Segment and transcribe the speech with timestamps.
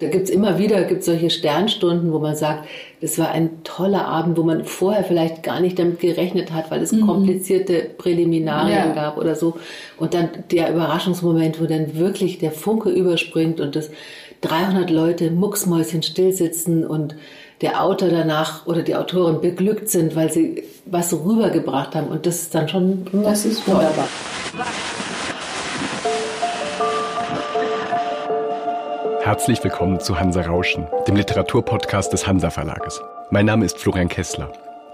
[0.00, 2.66] Da gibt's immer wieder gibt's solche Sternstunden, wo man sagt,
[3.02, 6.82] das war ein toller Abend, wo man vorher vielleicht gar nicht damit gerechnet hat, weil
[6.82, 7.06] es mhm.
[7.06, 8.92] komplizierte Präliminarien ja.
[8.94, 9.58] gab oder so.
[9.98, 13.90] Und dann der Überraschungsmoment, wo dann wirklich der Funke überspringt und das
[14.40, 17.14] 300 Leute mucksmäuschen still sitzen und
[17.60, 22.08] der Autor danach oder die Autorin beglückt sind, weil sie was rübergebracht haben.
[22.08, 23.06] Und das ist dann schon...
[23.22, 24.08] Das ist wunderbar.
[29.22, 33.02] Herzlich willkommen zu Hansa Rauschen, dem Literaturpodcast des Hansa Verlages.
[33.30, 34.50] Mein Name ist Florian Kessler.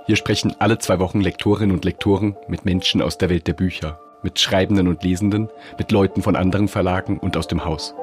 [0.06, 4.00] Hier sprechen alle zwei Wochen Lektorinnen und Lektoren mit Menschen aus der Welt der Bücher,
[4.24, 7.94] mit Schreibenden und Lesenden, mit Leuten von anderen Verlagen und aus dem Haus.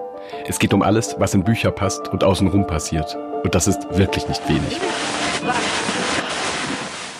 [0.48, 3.17] Es geht um alles, was in Bücher passt und außenrum passiert.
[3.43, 4.79] Und das ist wirklich nicht wenig.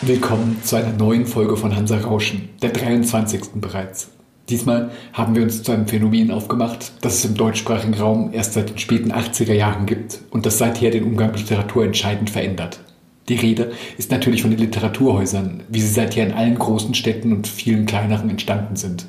[0.02, 3.52] Willkommen zu einer neuen Folge von Hansa Rauschen, der 23.
[3.56, 4.10] bereits.
[4.50, 8.70] Diesmal haben wir uns zu einem Phänomen aufgemacht, das es im deutschsprachigen Raum erst seit
[8.70, 12.82] den späten 80er Jahren gibt und das seither den Umgang mit Literatur entscheidend verändert.
[13.30, 17.48] Die Rede ist natürlich von den Literaturhäusern, wie sie seither in allen großen Städten und
[17.48, 19.06] vielen kleineren entstanden sind.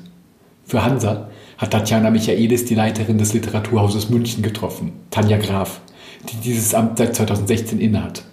[0.65, 5.81] Für Hansa hat Tatjana Michaelis die Leiterin des Literaturhauses München getroffen, Tanja Graf,
[6.29, 8.23] die dieses Amt seit 2016 innehat.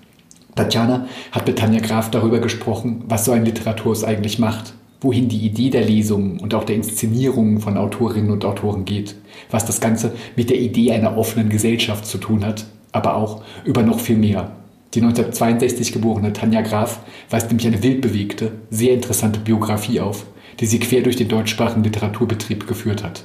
[0.54, 5.44] Tatjana hat mit Tanja Graf darüber gesprochen, was so ein Literaturhaus eigentlich macht wohin die
[5.44, 9.16] Idee der Lesungen und auch der Inszenierungen von Autorinnen und Autoren geht,
[9.50, 13.82] was das Ganze mit der Idee einer offenen Gesellschaft zu tun hat, aber auch über
[13.82, 14.52] noch viel mehr.
[14.94, 20.26] Die 1962 geborene Tanja Graf weist nämlich eine wildbewegte, sehr interessante Biografie auf,
[20.60, 23.24] die sie quer durch den deutschsprachigen Literaturbetrieb geführt hat.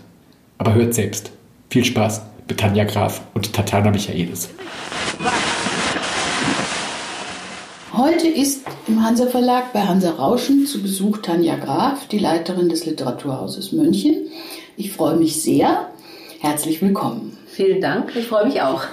[0.57, 1.31] Aber hört selbst.
[1.69, 4.49] Viel Spaß mit Tanja Graf und Tatjana Michaelis.
[7.97, 12.85] Heute ist im Hansa Verlag bei Hansa Rauschen zu Besuch Tanja Graf, die Leiterin des
[12.85, 14.27] Literaturhauses München.
[14.75, 15.89] Ich freue mich sehr.
[16.39, 17.35] Herzlich willkommen.
[17.47, 18.83] Vielen Dank, ich freue mich auch.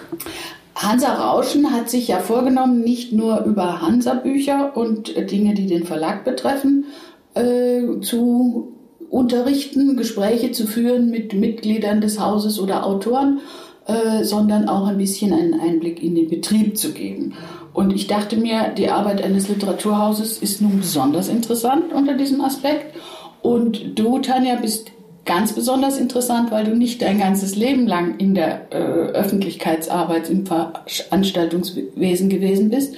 [0.75, 6.25] Hansa Rauschen hat sich ja vorgenommen, nicht nur über Hansa-Bücher und Dinge, die den Verlag
[6.25, 6.87] betreffen,
[7.35, 8.73] äh, zu
[9.11, 13.41] unterrichten, Gespräche zu führen mit Mitgliedern des Hauses oder Autoren,
[13.87, 17.35] äh, sondern auch ein bisschen einen Einblick in den Betrieb zu geben.
[17.75, 22.97] Und ich dachte mir, die Arbeit eines Literaturhauses ist nun besonders interessant unter diesem Aspekt.
[23.43, 24.93] Und du, Tanja, bist
[25.25, 30.47] ganz besonders interessant, weil du nicht dein ganzes Leben lang in der äh, Öffentlichkeitsarbeit im
[30.47, 32.95] Veranstaltungswesen gewesen bist,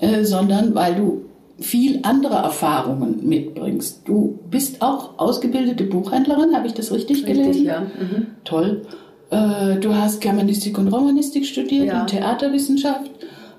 [0.00, 1.22] äh, sondern weil du
[1.58, 4.02] viel andere Erfahrungen mitbringst.
[4.04, 7.64] Du bist auch ausgebildete Buchhändlerin, habe ich das richtig, richtig gelesen?
[7.64, 7.80] Ja.
[7.80, 8.26] Mhm.
[8.44, 8.82] Toll.
[9.30, 12.02] Äh, du hast Germanistik und Romanistik studiert ja.
[12.02, 13.10] und Theaterwissenschaft.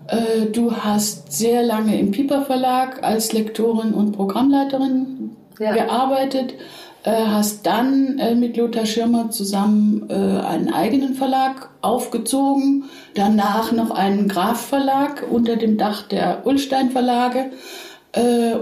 [0.10, 5.74] Äh, du hast sehr lange im Piper Verlag als Lektorin und Programmleiterin ja.
[5.74, 6.56] gearbeitet,
[7.04, 14.28] äh, hast dann äh, mit Lothar Schirmer zusammen einen eigenen Verlag aufgezogen, danach noch einen
[14.28, 17.52] Graf Verlag unter dem Dach der Ullstein Verlage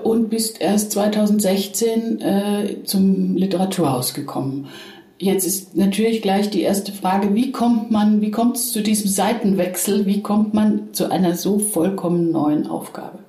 [0.03, 4.67] und bist erst 2016 zum Literaturhaus gekommen.
[5.19, 9.09] Jetzt ist natürlich gleich die erste Frage, wie kommt man, wie kommt es zu diesem
[9.09, 13.19] Seitenwechsel, wie kommt man zu einer so vollkommen neuen Aufgabe?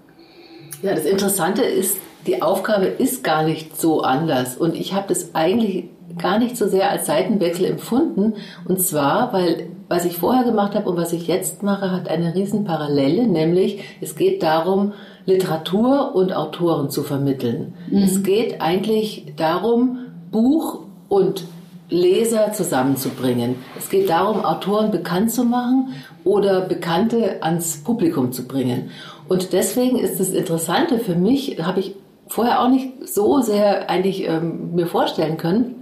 [0.82, 1.96] Ja, das Interessante ist,
[2.26, 5.86] die Aufgabe ist gar nicht so anders und ich habe das eigentlich
[6.18, 8.34] gar nicht so sehr als Seitenwechsel empfunden
[8.66, 12.34] und zwar, weil was ich vorher gemacht habe und was ich jetzt mache, hat eine
[12.34, 14.92] riesen Parallele, nämlich es geht darum,
[15.24, 17.72] Literatur und Autoren zu vermitteln.
[17.90, 18.02] Mhm.
[18.02, 20.00] Es geht eigentlich darum,
[20.30, 21.44] Buch und
[21.90, 23.56] Leser zusammenzubringen.
[23.78, 25.94] Es geht darum, Autoren bekannt zu machen
[26.24, 28.90] oder Bekannte ans Publikum zu bringen.
[29.28, 31.94] Und deswegen ist das Interessante für mich, habe ich
[32.26, 35.76] vorher auch nicht so sehr eigentlich ähm, mir vorstellen können,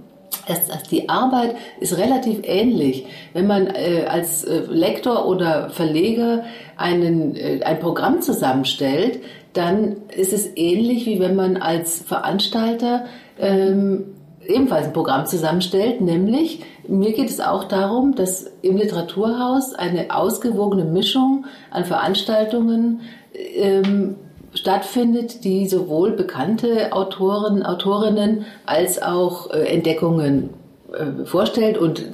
[0.47, 3.05] dass die Arbeit ist relativ ähnlich.
[3.33, 6.45] Wenn man äh, als äh, Lektor oder Verleger
[6.77, 9.19] einen, äh, ein Programm zusammenstellt,
[9.53, 13.05] dann ist es ähnlich wie wenn man als Veranstalter
[13.39, 14.05] ähm,
[14.47, 20.85] ebenfalls ein Programm zusammenstellt, nämlich mir geht es auch darum, dass im Literaturhaus eine ausgewogene
[20.85, 23.01] Mischung an Veranstaltungen
[23.33, 24.15] ähm,
[24.53, 30.49] stattfindet, die sowohl bekannte Autoren, Autorinnen als auch äh, Entdeckungen
[30.93, 32.05] äh, vorstellt und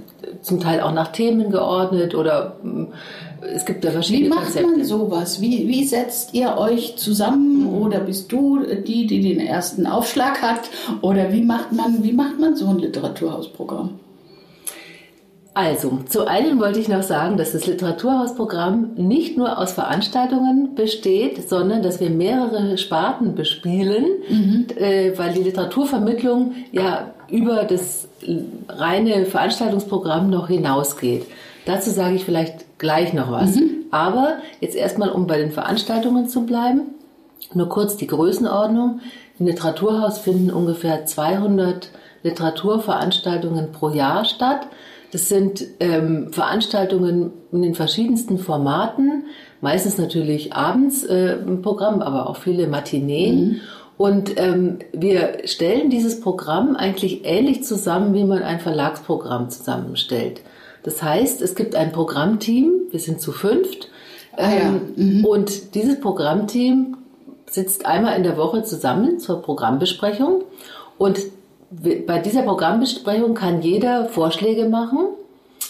[0.42, 4.72] zum Teil auch nach Themen geordnet oder äh, es gibt da verschiedene Wie macht Konzepte.
[4.72, 5.42] man sowas?
[5.42, 10.62] Wie, wie setzt ihr euch zusammen oder bist du die, die den ersten Aufschlag hat
[11.02, 14.00] oder wie macht man, wie macht man so ein Literaturhausprogramm?
[15.56, 21.48] Also, zu einem wollte ich noch sagen, dass das Literaturhausprogramm nicht nur aus Veranstaltungen besteht,
[21.48, 24.66] sondern dass wir mehrere Sparten bespielen, mhm.
[24.76, 28.08] äh, weil die Literaturvermittlung ja über das
[28.68, 31.28] reine Veranstaltungsprogramm noch hinausgeht.
[31.66, 33.56] Dazu sage ich vielleicht gleich noch was.
[33.92, 36.82] Aber jetzt erstmal, um bei den Veranstaltungen zu bleiben,
[37.54, 39.02] nur kurz die Größenordnung.
[39.40, 41.90] Im Literaturhaus finden ungefähr 200
[42.24, 44.68] Literaturveranstaltungen pro Jahr statt.
[45.14, 49.26] Das sind ähm, Veranstaltungen in den verschiedensten Formaten,
[49.62, 53.62] meistens natürlich abends äh, im Programm, aber auch viele Matineen.
[53.96, 60.42] Und ähm, wir stellen dieses Programm eigentlich ähnlich zusammen, wie man ein Verlagsprogramm zusammenstellt.
[60.82, 63.90] Das heißt, es gibt ein Programmteam, wir sind zu fünft,
[64.36, 64.80] Ah ja.
[64.98, 66.98] ähm, und dieses Programmteam
[67.48, 70.44] sitzt einmal in der Woche zusammen zur Programmbesprechung
[70.98, 71.20] und
[72.06, 75.08] bei dieser Programmbesprechung kann jeder Vorschläge machen,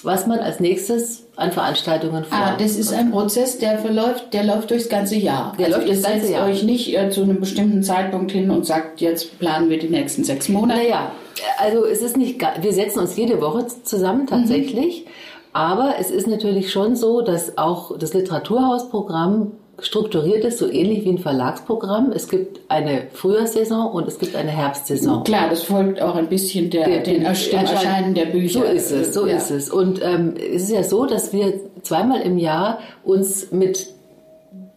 [0.04, 2.38] was man als nächstes an Veranstaltungen vor.
[2.38, 5.54] Ah, das ist ein Prozess, der verläuft, der läuft durchs ganze Jahr.
[5.58, 6.48] Der also läuft ihr durchs ganze setzt Jahr.
[6.48, 10.24] euch nicht äh, zu einem bestimmten Zeitpunkt hin und sagt, jetzt planen wir die nächsten
[10.24, 10.80] sechs Monate.
[10.80, 11.12] Naja,
[11.58, 15.06] also es ist nicht, wir setzen uns jede Woche zusammen tatsächlich,
[15.54, 21.10] aber es ist natürlich schon so, dass auch das Literaturhausprogramm strukturiert ist, so ähnlich wie
[21.10, 22.12] ein Verlagsprogramm.
[22.14, 25.24] Es gibt eine Frühjahrssaison und es gibt eine Herbstsaison.
[25.24, 28.60] Klar, das folgt auch ein bisschen der, Der- den dem Erschein- Erscheinen der Bücher.
[28.60, 29.36] So ist es, so Ja.
[29.38, 29.70] ist es.
[29.70, 33.88] Und ähm, es ist ja so, dass wir zweimal im Jahr uns mit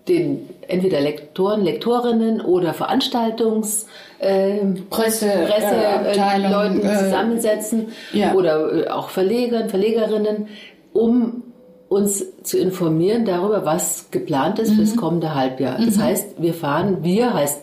[0.09, 3.87] den entweder Lektoren, Lektorinnen oder Veranstaltungs
[4.21, 8.33] ähm, Presse, Presse, äh, äh, Leuten äh, zusammensetzen ja.
[8.35, 10.47] oder äh, auch Verlegern, Verlegerinnen,
[10.93, 11.43] um
[11.89, 15.79] uns zu informieren darüber, was geplant ist fürs kommende Halbjahr.
[15.85, 17.63] Das heißt, wir fahren, wir heißt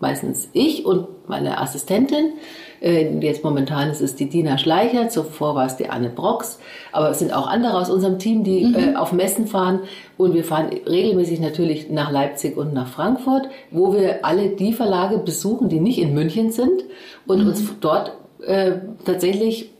[0.00, 2.32] meistens ich und meine Assistentin.
[2.80, 6.58] Äh, Jetzt momentan ist es die Dina Schleicher, zuvor war es die Anne Brox,
[6.92, 9.80] aber es sind auch andere aus unserem Team, die äh, auf Messen fahren.
[10.16, 15.18] Und wir fahren regelmäßig natürlich nach Leipzig und nach Frankfurt, wo wir alle die Verlage
[15.18, 16.84] besuchen, die nicht in München sind
[17.26, 18.12] und uns dort
[18.46, 18.72] äh,
[19.04, 19.70] tatsächlich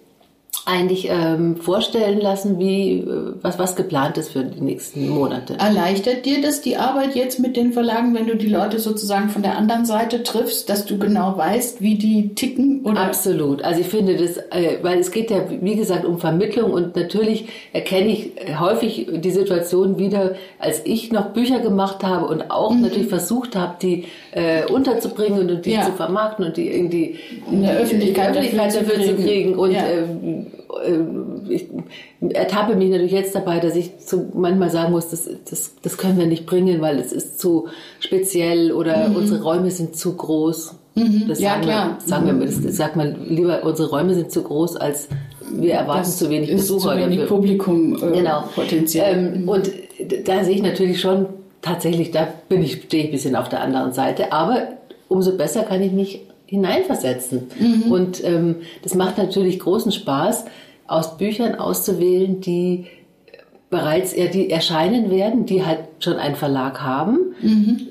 [0.69, 5.55] eigentlich ähm, vorstellen lassen, wie äh, was was geplant ist für die nächsten Monate.
[5.59, 9.43] Erleichtert dir das die Arbeit jetzt mit den Verlagen, wenn du die Leute sozusagen von
[9.43, 12.83] der anderen Seite triffst, dass du genau weißt, wie die ticken?
[12.85, 13.01] Oder?
[13.01, 13.63] Absolut.
[13.63, 17.49] Also ich finde das, äh, weil es geht ja, wie gesagt, um Vermittlung und natürlich
[17.73, 22.75] erkenne ich äh, häufig die Situation wieder, als ich noch Bücher gemacht habe und auch
[22.75, 24.05] natürlich versucht habe, die
[24.39, 25.83] äh, unterzubringen und die Ja.
[25.83, 27.17] zu vermarkten und die irgendwie
[27.51, 29.55] Eine Öffentlichkeit die Öffentlichkeit dafür dafür zu kriegen.
[29.57, 29.85] Und Ja.
[29.87, 30.47] ähm,
[30.87, 31.67] ähm, ich
[32.35, 36.19] ertappe mich natürlich jetzt dabei, dass ich zu, manchmal sagen muss, das, das, das können
[36.19, 37.69] wir nicht bringen, weil es ist zu
[38.01, 40.75] speziell oder unsere Räume sind zu groß.
[40.95, 41.25] Das Mhm.
[41.29, 41.87] Ja, sagen klar.
[41.87, 41.91] Mhm.
[42.01, 45.09] Wir, sagen wir, das, das sagt man lieber, unsere Räume sind zu groß, als
[45.53, 46.93] wir erwarten Das zu wenig ist Besucher.
[46.95, 47.37] zu wenig dafür.
[47.37, 48.45] Publikum äh, Genau.
[48.55, 49.33] potenziell.
[49.37, 49.71] Ähm, und
[50.27, 51.27] da sehe ich natürlich schon,
[51.69, 54.69] tatsächlich, da bin ich, stehe ich ein bisschen auf der anderen Seite, aber
[55.09, 57.49] umso besser kann ich mich hineinversetzen.
[57.59, 57.93] Mhm.
[57.93, 60.47] Und ähm, das macht natürlich großen Spaß,
[60.87, 62.87] aus Büchern auszuwählen, die
[63.71, 67.35] bereits ja, die erscheinen werden, die halt schon einen Verlag haben.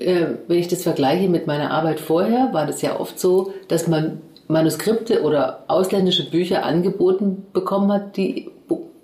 [0.00, 3.86] Äh, wenn ich das vergleiche mit meiner Arbeit vorher, war das ja oft so, dass
[3.86, 8.50] man Manuskripte oder ausländische Bücher angeboten bekommen hat, die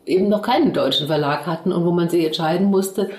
[0.06, 3.10] eben noch keinen deutschen Verlag hatten und wo man sich entscheiden musste,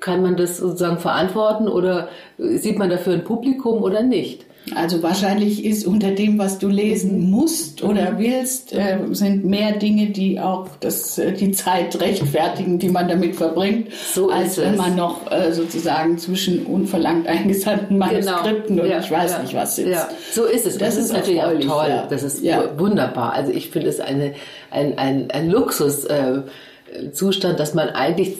[0.00, 2.08] kann man das sozusagen verantworten oder
[2.38, 4.44] sieht man dafür ein Publikum oder nicht.
[4.74, 6.72] Also wahrscheinlich ist unter dem, was du Mhm.
[6.74, 12.80] lesen musst oder willst, äh, sind mehr Dinge, die auch das, äh, die Zeit rechtfertigen,
[12.80, 18.80] die man damit verbringt, So als wenn man noch äh, sozusagen zwischen unverlangt eingesandten Manuskripten
[18.80, 18.96] und Genau.
[18.96, 19.88] Ja, ich weiß ja, nicht was sitzt.
[19.88, 20.78] Ja, so ist es.
[20.78, 21.86] Das, Das ist, natürlich auch toll.
[21.88, 22.06] ja.
[22.10, 22.42] Das ist
[22.76, 23.34] wunderbar.
[23.34, 24.32] Also ich finde es eine,
[24.72, 28.38] ein, ein, ein Luxuszustand, äh, dass man eigentlich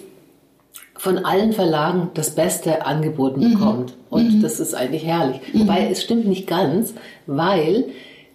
[1.07, 3.95] von allen Verlagen das Beste angeboten bekommt.
[4.11, 5.41] Und das ist eigentlich herrlich.
[5.53, 6.95] Wobei es stimmt nicht ganz,
[7.29, 7.85] weil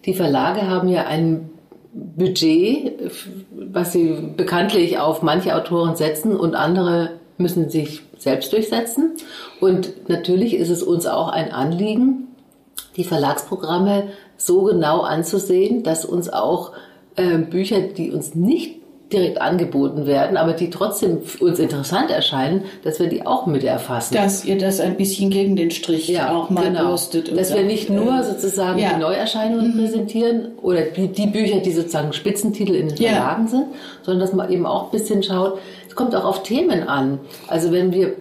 [0.06, 1.50] die Verlage haben ja ein
[1.94, 3.12] Budget,
[3.52, 9.18] was sie bekanntlich auf manche Autoren setzen und andere müssen sich selbst durchsetzen.
[9.60, 12.30] Und natürlich ist es uns auch ein Anliegen,
[12.96, 14.04] die Verlagsprogramme
[14.38, 16.72] so genau anzusehen, dass uns auch
[17.18, 18.81] äh, Bücher, die uns nicht
[19.12, 23.64] direkt angeboten werden, aber die trotzdem für uns interessant erscheinen, dass wir die auch mit
[23.64, 24.16] erfassen.
[24.16, 27.30] Dass ihr das ein bisschen gegen den Strich auch mal bürstet.
[27.30, 28.90] und Dass wir nicht nur äh, sozusagen ja.
[28.90, 28.94] Mhm.
[28.96, 33.12] die Neuerscheinungen präsentieren oder die, die Bücher, die sozusagen Spitzentitel in den Ja.
[33.12, 33.66] Verlagen sind,
[34.04, 37.20] sondern dass man eben auch ein bisschen schaut, es kommt auch auf Themen an.
[37.48, 38.14] Also wenn wir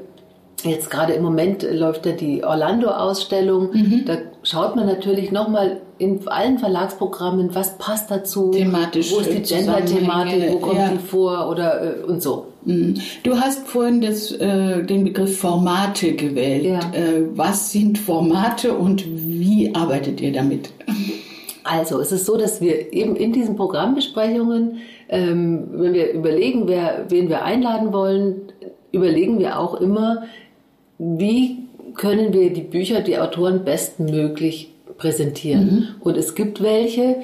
[0.63, 3.71] Jetzt gerade im Moment läuft ja die Orlando-Ausstellung.
[3.73, 4.03] Mhm.
[4.07, 4.17] Da
[4.51, 9.59] schaut man natürlich nochmal in allen Verlagsprogrammen, was passt dazu, Thematisch, wo ist die äh,
[9.59, 10.89] Gender-Thematik, wo kommt ja.
[10.89, 12.47] die vor oder äh, und so.
[12.65, 12.95] Mhm.
[13.23, 16.65] Du hast vorhin das, äh, den Begriff Formate gewählt.
[16.65, 16.81] Ja.
[16.93, 20.71] Äh, was sind Formate und wie arbeitet ihr damit?
[21.63, 24.79] Also, es ist so, dass wir eben in diesen Programmbesprechungen,
[25.09, 28.53] ähm, wenn wir überlegen, wer, wen wir einladen wollen,
[28.93, 30.25] überlegen wir auch immer,
[30.99, 31.70] wie
[32.01, 35.65] können wir die Bücher, die Autoren bestmöglich präsentieren.
[35.67, 35.87] Mhm.
[36.01, 37.17] Und es gibt welche,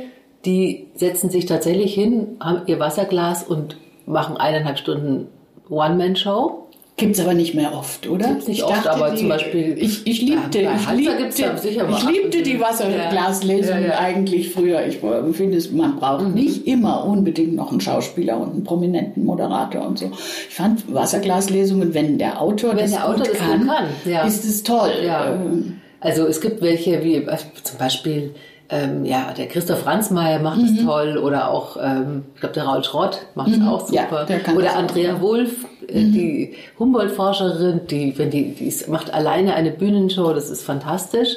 [0.45, 5.28] die setzen sich tatsächlich hin, haben ihr Wasserglas und machen eineinhalb Stunden
[5.71, 6.65] One-Man-Show.
[6.98, 8.28] Gibt es aber nicht mehr oft, oder?
[8.28, 9.76] Gibt's nicht ich oft, aber die, zum Beispiel.
[9.78, 11.54] Ich, ich liebte, ja, ich liebte,
[11.90, 14.86] ich liebte die Wasserglaslesung ja, ja, eigentlich früher.
[14.86, 15.00] Ich
[15.36, 16.32] finde, man braucht mhm.
[16.32, 20.10] nicht immer unbedingt noch einen Schauspieler und einen prominenten Moderator und so.
[20.48, 24.46] Ich fand Wasserglaslesungen, wenn der Autor wenn das, der Autor gut das kann, kann ist
[24.46, 24.92] es toll.
[25.02, 28.34] Ähm, also es gibt welche wie äh, zum Beispiel
[28.68, 30.87] ähm, ja, der Christoph Ransmayr macht es mhm.
[30.87, 33.68] toll oder auch, ähm, ich glaube, der Raul Schrott macht es mhm.
[33.68, 34.26] auch super.
[34.28, 36.12] Ja, oder Andrea Wulff, äh, mhm.
[36.12, 41.37] die Humboldt-Forscherin, die, wenn die, die macht alleine eine Bühnenshow, das ist fantastisch.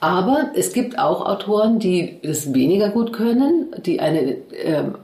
[0.00, 4.96] Aber es gibt auch Autoren, die das weniger gut können, die einen ähm,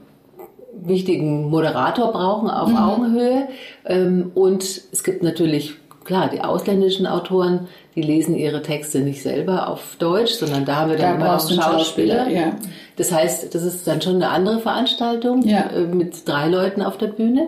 [0.72, 2.76] wichtigen Moderator brauchen auf mhm.
[2.76, 3.48] Augenhöhe.
[3.86, 5.76] Ähm, und es gibt natürlich
[6.08, 10.90] klar, die ausländischen Autoren, die lesen ihre Texte nicht selber auf Deutsch, sondern da haben
[10.90, 12.24] wir dann da immer einen Schauspieler.
[12.24, 12.56] Schauspieler ja.
[12.96, 15.68] Das heißt, das ist dann schon eine andere Veranstaltung ja.
[15.70, 17.46] Äh, mit drei Leuten auf der Bühne.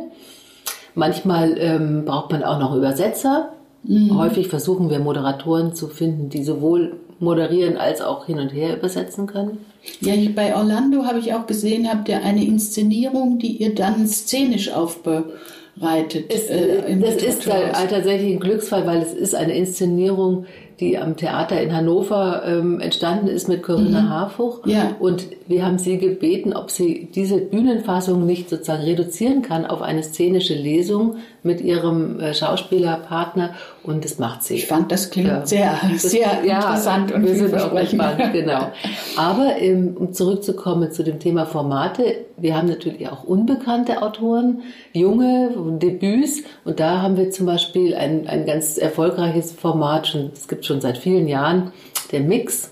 [0.94, 3.48] Manchmal ähm, braucht man auch noch Übersetzer.
[3.82, 4.18] Mhm.
[4.18, 9.26] Häufig versuchen wir Moderatoren zu finden, die sowohl moderieren als auch hin und her übersetzen
[9.26, 9.64] können.
[10.00, 14.70] Ja, bei Orlando habe ich auch gesehen, habt ihr eine Inszenierung, die ihr dann szenisch
[14.70, 15.32] aufbe
[15.80, 16.32] reitet.
[16.32, 20.46] Es, äh, das ist tatsächlich ein Glücksfall, weil es ist eine Inszenierung,
[20.80, 24.08] die am Theater in Hannover ähm, entstanden ist mit Corinna mhm.
[24.08, 24.66] Harfuch.
[24.66, 24.96] Ja.
[24.98, 30.02] Und wir haben sie gebeten, ob sie diese Bühnenfassung nicht sozusagen reduzieren kann auf eine
[30.02, 33.54] szenische Lesung mit ihrem äh, Schauspielerpartner.
[33.82, 34.54] Und das macht sie.
[34.54, 35.46] Ich fand, das klingt ja.
[35.46, 38.32] sehr, das, sehr ja, interessant und wir sind auch gespannt.
[38.32, 38.70] Genau.
[39.16, 45.50] Aber ähm, um zurückzukommen zu dem Thema Formate, wir haben natürlich auch unbekannte Autoren, junge
[45.78, 46.42] Debüts.
[46.64, 50.80] Und da haben wir zum Beispiel ein, ein ganz erfolgreiches Format, schon, es gibt schon
[50.80, 51.72] seit vielen Jahren,
[52.12, 52.70] der Mix.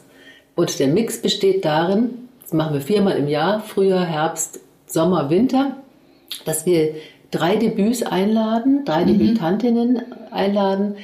[0.54, 5.76] Und der Mix besteht darin, das machen wir viermal im Jahr, Frühjahr, Herbst, Sommer, Winter,
[6.44, 6.94] dass wir
[7.30, 9.18] drei Debüts einladen, drei mhm.
[9.18, 10.94] Debütantinnen einladen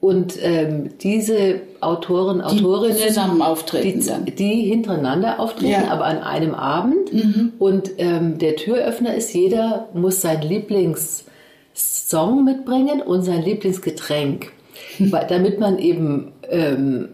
[0.00, 5.90] und ähm, diese Autoren, Autorinnen, die zusammen auftreten, die, die hintereinander auftreten, ja.
[5.90, 7.12] aber an einem Abend.
[7.12, 7.52] Mhm.
[7.58, 14.52] Und ähm, der Türöffner ist, jeder muss sein Lieblingssong mitbringen und sein Lieblingsgetränk,
[15.00, 15.14] mhm.
[15.28, 17.08] damit man eben ähm,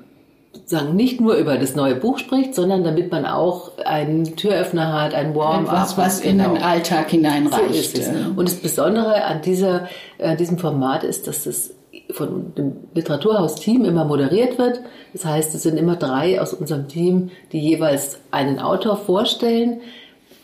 [0.66, 5.14] sagen, nicht nur über das neue Buch spricht, sondern damit man auch einen Türöffner hat,
[5.14, 5.72] ein Warm-up.
[5.72, 6.44] Was, was genau.
[6.46, 7.96] in den Alltag hineinreicht.
[7.96, 9.88] So Und das Besondere an dieser,
[10.18, 11.74] an diesem Format ist, dass es
[12.10, 14.80] von dem Literaturhaus-Team immer moderiert wird.
[15.12, 19.80] Das heißt, es sind immer drei aus unserem Team, die jeweils einen Autor vorstellen,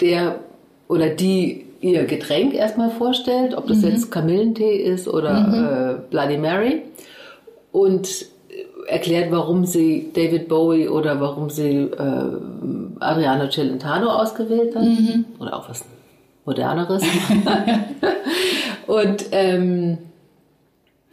[0.01, 0.41] der
[0.89, 3.89] oder die ihr Getränk erstmal vorstellt, ob das mhm.
[3.89, 5.55] jetzt Kamillentee ist oder mhm.
[5.55, 6.83] äh, Bloody Mary
[7.73, 8.27] und
[8.87, 12.25] erklärt, warum sie David Bowie oder warum sie äh,
[12.99, 15.25] Adriano Celentano ausgewählt hat mhm.
[15.39, 15.85] oder auch was
[16.45, 17.03] moderneres.
[18.87, 19.99] und ähm,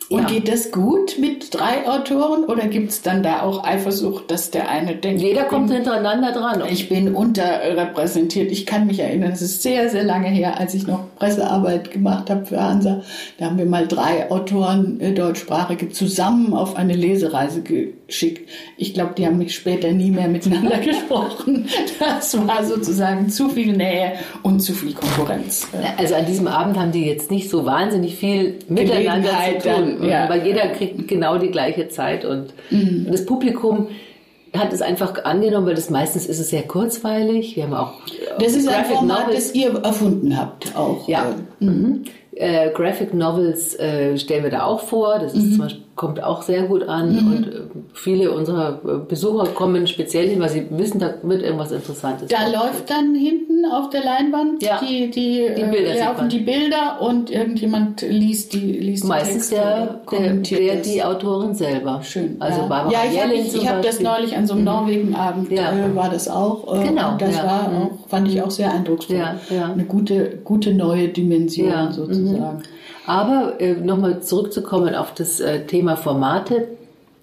[0.09, 0.27] und ja.
[0.27, 4.69] geht das gut mit drei Autoren oder gibt es dann da auch Eifersucht, dass der
[4.69, 6.63] eine denkt, jeder kommt hintereinander dran.
[6.69, 8.49] Ich bin unterrepräsentiert.
[8.49, 12.29] Ich kann mich erinnern, es ist sehr, sehr lange her, als ich noch Pressearbeit gemacht
[12.29, 13.01] habe für Hansa.
[13.37, 18.49] Da haben wir mal drei Autoren äh, deutschsprachige zusammen auf eine Lesereise geschickt.
[18.77, 21.67] Ich glaube, die haben mich später nie mehr miteinander gesprochen.
[21.99, 25.67] Das war sozusagen zu viel Nähe und zu viel Konkurrenz.
[25.97, 29.97] Also an diesem Abend haben die jetzt nicht so wahnsinnig viel miteinander zu tun.
[29.99, 30.29] Dann, ja.
[30.29, 33.07] Weil jeder kriegt genau die gleiche Zeit und, mhm.
[33.09, 33.87] das Publikum
[34.55, 37.55] hat es einfach angenommen, weil das meistens ist es sehr kurzweilig.
[37.55, 37.93] Wir haben auch
[38.39, 39.47] das ist ein Format, Novels.
[39.47, 41.07] das ihr erfunden habt auch.
[41.07, 41.35] Ja.
[41.59, 42.03] Mhm.
[42.33, 45.19] Äh, Graphic Novels äh, stellen wir da auch vor.
[45.19, 45.51] Das ist mhm.
[45.51, 47.31] zum Beispiel kommt auch sehr gut an mhm.
[47.33, 47.59] und äh,
[47.93, 52.29] viele unserer äh, Besucher kommen speziell hin, weil sie wissen, da wird irgendwas Interessantes.
[52.29, 54.79] Da läuft dann hinten auf der Leinwand ja.
[54.79, 59.55] die, die, die, Bilder, äh, laufen die Bilder und irgendjemand liest die liest Meistens die
[59.55, 62.01] Texte, der, der, der die Autorin selber.
[62.03, 62.37] Schön.
[62.39, 62.67] Also ja.
[62.67, 64.65] Barbara ja, ich habe hab das neulich an so einem mhm.
[64.65, 65.71] Norwegenabend ja.
[65.71, 66.79] äh, war das auch.
[66.79, 67.17] Äh, genau.
[67.17, 67.75] Das war mhm.
[67.75, 69.17] auch, fand ich auch sehr eindrucksvoll.
[69.17, 69.71] Ja, ja.
[69.71, 72.57] Eine gute, gute neue Dimension sozusagen.
[72.57, 72.63] Mhm.
[73.07, 76.67] Aber äh, nochmal zurückzukommen auf das äh, Thema Formate.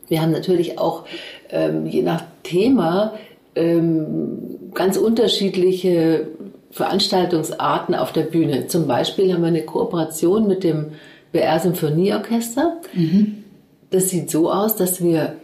[0.09, 1.05] Wir haben natürlich auch
[1.51, 3.13] ähm, je nach Thema
[3.55, 6.29] ähm, ganz unterschiedliche
[6.71, 8.67] Veranstaltungsarten auf der Bühne.
[8.67, 10.93] Zum Beispiel haben wir eine Kooperation mit dem
[11.33, 12.81] BR Symphonieorchester.
[12.95, 13.45] Mhm.
[13.91, 15.37] Das sieht so aus, dass wir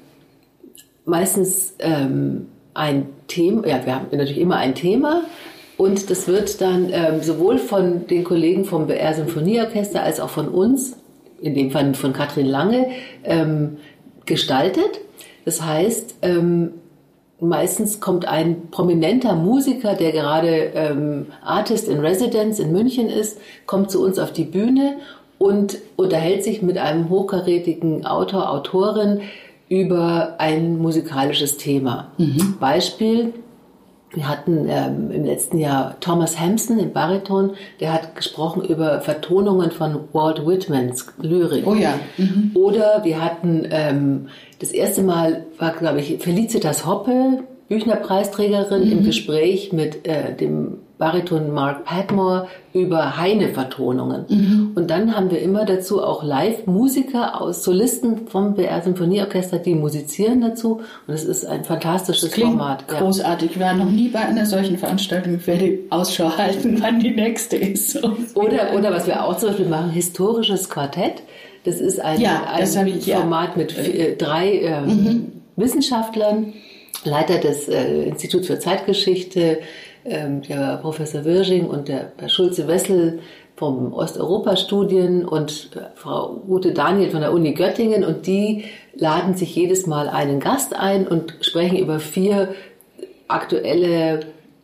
[1.04, 5.22] meistens ähm, ein Thema, ja, wir haben natürlich immer ein Thema
[5.80, 10.48] und das wird dann ähm, sowohl von den Kollegen vom BR Symphonieorchester als auch von
[10.48, 10.98] uns
[11.40, 12.88] in dem Fall von Katrin Lange,
[13.24, 13.78] ähm,
[14.26, 15.00] gestaltet.
[15.46, 16.72] Das heißt, ähm,
[17.40, 23.90] meistens kommt ein prominenter Musiker, der gerade ähm, Artist in Residence in München ist, kommt
[23.90, 24.98] zu uns auf die Bühne
[25.38, 29.22] und unterhält sich mit einem hochkarätigen Autor, Autorin
[29.70, 32.10] über ein musikalisches Thema.
[32.18, 32.56] Mhm.
[32.60, 33.32] Beispiel,
[34.12, 39.70] wir hatten ähm, im letzten Jahr Thomas Hampson im Bariton, der hat gesprochen über Vertonungen
[39.70, 41.66] von Walt Whitmans Lyrik.
[41.66, 41.94] Oh ja.
[42.16, 42.50] Mhm.
[42.54, 48.92] Oder wir hatten ähm, das erste Mal war, glaube ich, Felicitas Hoppe, Büchner-Preisträgerin, mhm.
[48.92, 54.26] im Gespräch mit äh, dem Bariton Mark Padmore über Heine-Vertonungen.
[54.28, 54.72] Mhm.
[54.74, 60.42] Und dann haben wir immer dazu auch Live-Musiker aus Solisten vom BR Symphonieorchester, die musizieren
[60.42, 60.82] dazu.
[61.06, 62.84] Und es ist ein fantastisches Klingt Format.
[62.92, 62.98] Ja.
[62.98, 63.52] Großartig.
[63.52, 65.36] Ich war noch nie bei einer solchen Veranstaltung.
[65.36, 67.98] Ich werde Ausschau halten, wann die nächste ist.
[68.34, 71.22] Oder, oder was wir auch zum Beispiel machen, historisches Quartett.
[71.64, 73.56] Das ist ein, ja, das ein ich, Format ja.
[73.56, 75.32] mit äh, drei äh, mhm.
[75.56, 76.52] Wissenschaftlern,
[77.04, 79.60] Leiter des äh, Instituts für Zeitgeschichte,
[80.04, 83.20] ähm, der Professor Wirsching und der Schulze-Wessel
[83.56, 88.64] vom Osteuropa-Studien und äh, Frau Ute Daniel von der Uni Göttingen und die
[88.94, 92.54] laden sich jedes Mal einen Gast ein und sprechen über vier
[93.28, 94.20] aktuelle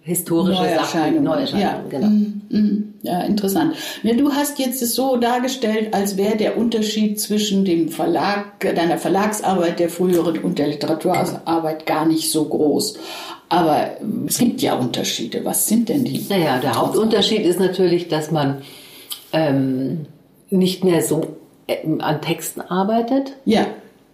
[0.06, 1.60] historische Sachen, Neuerscheinungen.
[1.60, 1.84] Ja.
[1.90, 2.06] Genau.
[2.06, 2.94] Mm, mm.
[3.02, 3.74] ja, interessant.
[4.04, 8.98] Ja, du hast jetzt es so dargestellt, als wäre der Unterschied zwischen dem Verlag, deiner
[8.98, 12.98] Verlagsarbeit der früheren und der Literaturarbeit gar nicht so groß.
[13.48, 13.96] Aber
[14.28, 15.44] es gibt ja Unterschiede.
[15.44, 16.24] Was sind denn die?
[16.28, 18.62] Naja, der Hauptunterschied ist natürlich, dass man
[19.32, 20.06] ähm,
[20.50, 21.36] nicht mehr so
[21.66, 23.32] äh, an Texten arbeitet.
[23.44, 23.66] Ja.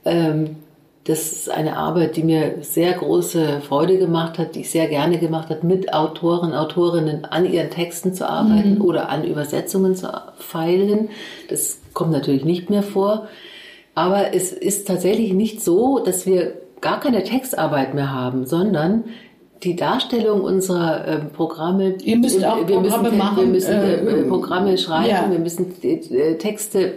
[0.06, 0.56] Ähm,
[1.04, 5.18] das ist eine Arbeit, die mir sehr große Freude gemacht hat, die ich sehr gerne
[5.18, 8.82] gemacht habe, mit Autoren, Autorinnen an ihren Texten zu arbeiten mhm.
[8.82, 11.08] oder an Übersetzungen zu feilen.
[11.48, 13.26] Das kommt natürlich nicht mehr vor.
[13.94, 19.04] Aber es ist tatsächlich nicht so, dass wir gar keine Textarbeit mehr haben, sondern
[19.64, 21.96] die Darstellung unserer äh, Programme.
[22.02, 23.36] Ihr müsst auch wir Programme müssen, machen.
[23.38, 25.30] Wir müssen äh, äh, Programme schreiben, ja.
[25.30, 26.94] wir müssen äh, Texte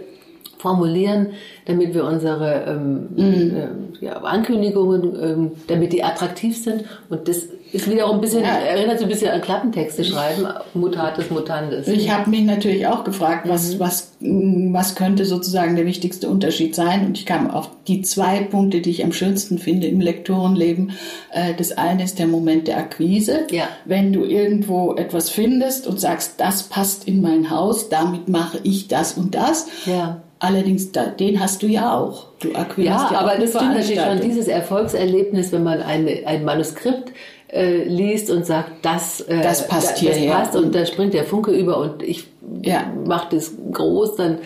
[0.58, 1.28] formulieren,
[1.66, 3.56] damit wir unsere ähm, mhm.
[4.00, 6.84] äh, ja, Ankündigungen, ähm, damit die attraktiv sind.
[7.08, 8.56] Und das ist wiederum ein bisschen, ja.
[8.56, 11.88] erinnert so ein bisschen an Klappentexte schreiben, mutatis mutandis.
[11.88, 13.80] Ich habe mich natürlich auch gefragt, was, mhm.
[13.80, 17.06] was, was könnte sozusagen der wichtigste Unterschied sein.
[17.06, 20.92] Und ich kam auf die zwei Punkte, die ich am schönsten finde im Lektorenleben.
[21.32, 23.46] Äh, das eine ist der Moment der Akquise.
[23.50, 23.68] Ja.
[23.84, 28.88] Wenn du irgendwo etwas findest und sagst, das passt in mein Haus, damit mache ich
[28.88, 29.66] das und das.
[29.86, 32.26] Ja Allerdings, den hast du ja auch.
[32.40, 36.44] Du akquirierst ja, ja aber das stimmt natürlich schon dieses Erfolgserlebnis, wenn man eine, ein
[36.44, 37.12] Manuskript
[37.48, 40.32] äh, liest und sagt, das, äh, das passt da, hierher.
[40.32, 42.26] Das passt und da springt der Funke über und ich
[42.62, 42.84] ja.
[43.06, 44.38] mache das groß, dann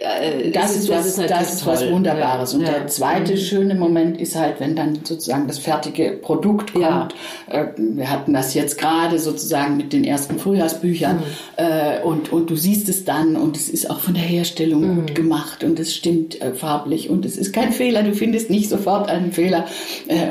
[0.00, 2.54] das, ist, das, ist, das ist was Wunderbares.
[2.54, 2.70] Und ja.
[2.70, 3.36] der zweite mhm.
[3.36, 6.84] schöne Moment ist halt, wenn dann sozusagen das fertige Produkt kommt.
[6.84, 7.08] Ja.
[7.50, 11.22] Äh, wir hatten das jetzt gerade sozusagen mit den ersten Frühjahrsbüchern mhm.
[11.56, 14.96] Äh, und, und du siehst es dann und es ist auch von der Herstellung mhm.
[14.96, 18.02] gut gemacht und es stimmt farblich und es ist kein Fehler.
[18.02, 19.66] Du findest nicht sofort einen Fehler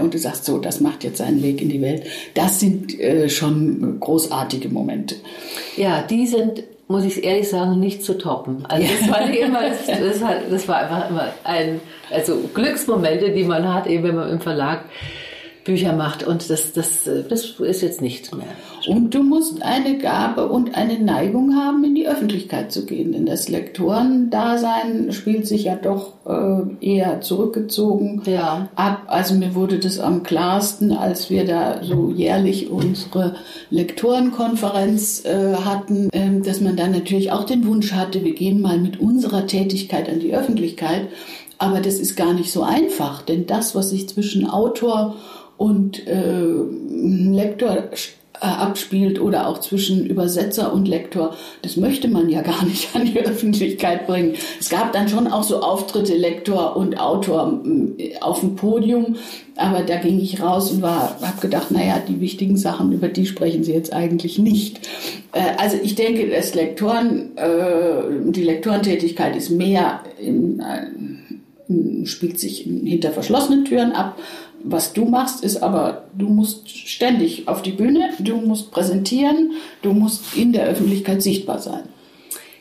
[0.01, 2.03] und du sagst so, das macht jetzt seinen Weg in die Welt.
[2.33, 2.95] Das sind
[3.27, 5.15] schon großartige Momente.
[5.77, 8.65] Ja, die sind muss ich ehrlich sagen, nicht zu toppen.
[8.67, 9.61] Also das war, immer,
[10.49, 11.79] das, war einfach immer ein,
[12.11, 14.81] also Glücksmomente, die man hat, eben wenn man im Verlag
[15.63, 18.47] Bücher macht und das, das, das ist jetzt nicht mehr.
[18.87, 23.27] Und du musst eine Gabe und eine Neigung haben, in die Öffentlichkeit zu gehen, denn
[23.27, 28.69] das Lektorendasein spielt sich ja doch äh, eher zurückgezogen ja.
[28.75, 29.03] ab.
[29.05, 33.35] Also mir wurde das am klarsten, als wir da so jährlich unsere
[33.69, 38.79] Lektorenkonferenz äh, hatten, äh, dass man dann natürlich auch den Wunsch hatte, wir gehen mal
[38.79, 41.07] mit unserer Tätigkeit an die Öffentlichkeit.
[41.59, 45.17] Aber das ist gar nicht so einfach, denn das, was sich zwischen Autor und
[46.07, 46.43] äh,
[47.33, 47.89] Lektor
[48.43, 53.05] äh, abspielt oder auch zwischen Übersetzer und Lektor, das möchte man ja gar nicht an
[53.05, 54.33] die Öffentlichkeit bringen.
[54.59, 57.61] Es gab dann schon auch so Auftritte Lektor und Autor
[57.99, 59.17] äh, auf dem Podium,
[59.57, 63.27] aber da ging ich raus und war, habe gedacht, naja, die wichtigen Sachen, über die
[63.27, 64.79] sprechen Sie jetzt eigentlich nicht.
[65.33, 67.31] Äh, also ich denke, das Lektoren,
[68.31, 70.63] die Lektorentätigkeit ist mehr in,
[72.05, 74.17] spielt sich hinter verschlossenen Türen ab
[74.63, 79.93] was du machst, ist aber, du musst ständig auf die Bühne, du musst präsentieren, du
[79.93, 81.83] musst in der Öffentlichkeit sichtbar sein.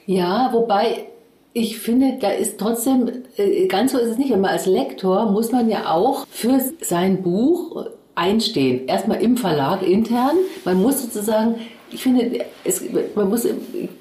[0.07, 1.07] Ja, wobei
[1.53, 5.31] ich finde, da ist trotzdem, äh, ganz so ist es nicht, wenn man als Lektor
[5.31, 8.87] muss man ja auch für sein Buch einstehen.
[8.87, 10.37] Erstmal im Verlag intern.
[10.65, 11.57] Man muss sozusagen
[11.93, 12.83] ich finde, es,
[13.15, 13.47] man muss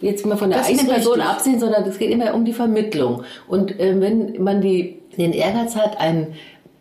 [0.02, 3.24] jetzt mal von der Das eigenen Person absehen, sondern es geht immer um die Vermittlung.
[3.48, 6.28] Und äh, wenn man die, den Ehrgeiz hat, ein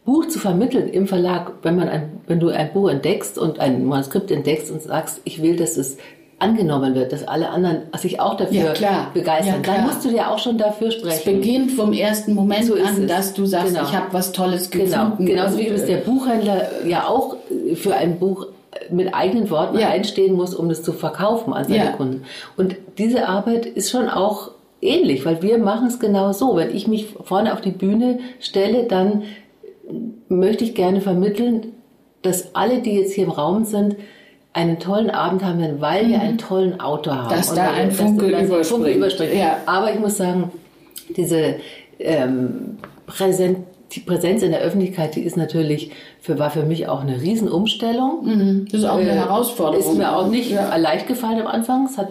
[0.09, 3.85] Buch zu vermitteln im Verlag, wenn man ein, wenn du ein Buch entdeckst und ein
[3.85, 5.99] Manuskript entdeckst und sagst, ich will, dass es
[6.39, 9.11] angenommen wird, dass alle anderen sich auch dafür Ja, klar.
[9.13, 11.41] begeistern, Ja, dann musst du ja auch schon dafür Es sprechen.
[11.41, 13.07] beginnt vom ersten Moment So an, es.
[13.07, 13.83] dass du sagst, Genau.
[13.87, 15.27] ich habe was Tolles Genau, gefunden.
[15.27, 17.37] genauso wie Und, das der Buchhändler ja auch
[17.75, 18.47] für ein Buch
[18.91, 19.89] mit eigenen Worten Ja.
[19.89, 21.93] einstehen muss, um das zu verkaufen an seine.
[21.93, 22.23] Kunden.
[22.57, 26.57] Und diese Arbeit ist schon auch ähnlich, weil wir machen es genau so.
[26.57, 29.25] Wenn ich mich vorne auf die Bühne stelle, dann
[30.29, 31.73] möchte ich gerne vermitteln,
[32.23, 33.97] dass alle, die jetzt hier im Raum sind,
[34.53, 37.27] einen tollen Abend haben werden, weil wir einen tollen Autor haben.
[37.27, 37.37] Mhm.
[37.37, 38.97] Dass da ein Funke dass überspringt.
[38.97, 39.35] überspringt.
[39.35, 39.59] Ja.
[39.67, 40.51] Aber ich muss sagen,
[41.17, 41.57] diese
[42.01, 43.59] ähm, Präsent,
[43.93, 48.67] die Präsenz in der Öffentlichkeit, die ist natürlich für, war für mich auch eine Riesenumstellung.
[48.71, 49.93] Das ist auch eine Äh, Herausforderung.
[49.93, 50.77] Ist mir auch nicht Ja.
[50.77, 51.87] leicht gefallen am Anfang.
[51.87, 52.09] Es hat,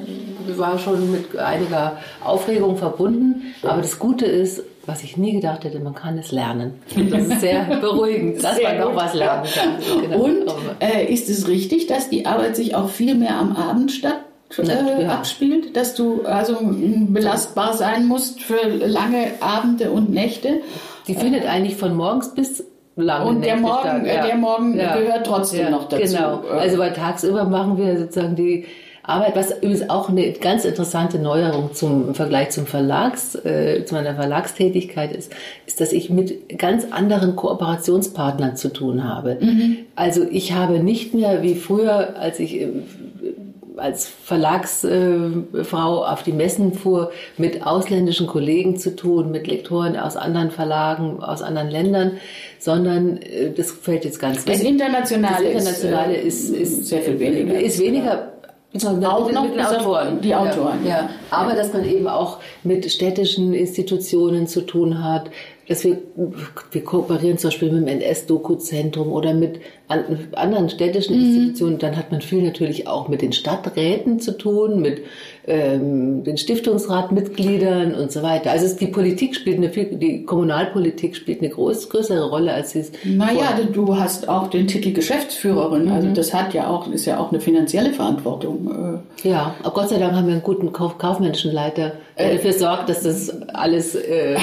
[0.56, 3.54] war schon mit einiger Aufregung verbunden.
[3.62, 6.82] Aber das Gute ist, was ich nie gedacht hätte, man kann es lernen.
[7.12, 10.02] Das ist sehr beruhigend, dass Sehr man noch was lernen kann.
[10.02, 10.24] Genau.
[10.24, 10.38] Und
[10.80, 14.18] äh, ist es richtig, dass die Arbeit sich auch viel mehr am Abend statt
[14.58, 15.10] äh, ja.
[15.10, 20.62] abspielt, dass du also belastbar sein musst für lange Abende und Nächte?
[21.08, 22.64] Die findet eigentlich von morgens bis
[22.96, 24.06] lange Und der Nächte Morgen, statt.
[24.06, 26.16] äh, der Morgen gehört trotzdem noch dazu.
[26.16, 26.44] Genau.
[26.44, 28.66] Äh, Also weil tagsüber machen wir sozusagen die
[29.08, 33.96] Arbeit, was übrigens auch eine ganz interessante Neuerung zum im Vergleich zum Verlags, äh, zu
[33.96, 35.32] meiner Verlagstätigkeit ist,
[35.66, 39.38] ist, dass ich mit ganz anderen Kooperationspartnern zu tun habe.
[39.40, 39.78] Mhm.
[39.96, 42.68] Also ich habe nicht mehr wie früher, als ich äh,
[43.78, 50.52] als Verlagsfrau auf die Messen fuhr, mit ausländischen Kollegen zu tun, mit Lektoren aus anderen
[50.52, 52.14] Verlagen, aus anderen Ländern,
[52.60, 54.68] sondern äh, das fällt jetzt ganz das weg.
[54.68, 57.60] Internationale, Das Internationale ist, ist, äh, ist, sehr viel weniger.
[57.60, 58.34] Ist weniger.
[58.86, 60.22] Auch mit, noch mit den Autoren.
[60.22, 60.86] die Autoren.
[60.86, 61.10] Ja, ja.
[61.30, 65.30] Aber dass man eben auch mit städtischen Institutionen zu tun hat,
[65.68, 65.98] dass wir,
[66.72, 71.22] wir kooperieren zum Beispiel mit dem NS-Doku-Zentrum oder mit an, anderen städtischen Mhm.
[71.26, 75.02] Institutionen, dann hat man viel natürlich auch mit den Stadträten zu tun, mit
[75.50, 78.52] ähm, den Stiftungsratmitgliedern und so weiter.
[78.52, 82.80] Also die Politik spielt eine viel, die Kommunalpolitik spielt eine groß, größere Rolle als sie
[82.80, 85.92] es Naja, du hast auch den Titel Geschäftsführerin, Mhm.
[85.92, 89.02] also das hat ja auch, ist ja auch eine finanzielle Verantwortung.
[89.24, 89.28] äh.
[89.30, 92.90] Ja, aber Gott sei Dank haben wir einen guten Kauf kaufmännischen Leiter, der dafür sorgt,
[92.90, 94.36] dass das alles äh,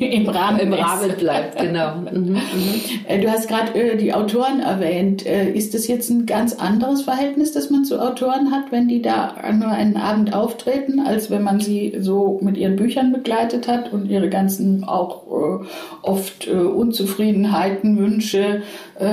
[0.00, 0.78] Im Rahmen im ist.
[0.80, 1.58] Rahmen bleibt.
[1.58, 1.96] Genau.
[1.96, 2.36] Mhm.
[3.08, 5.26] Äh, Du hast gerade äh, die Autoren erwähnt.
[5.26, 9.02] Äh, ist das jetzt ein ganz anderes Verhältnis, das man zu Autoren hat, wenn die
[9.02, 13.92] da nur einen Abend auftreten, als wenn man sie so mit ihren Büchern begleitet hat
[13.92, 15.64] und ihre ganzen auch äh,
[16.02, 18.62] oft äh, Unzufriedenheiten, Wünsche
[18.98, 19.04] äh,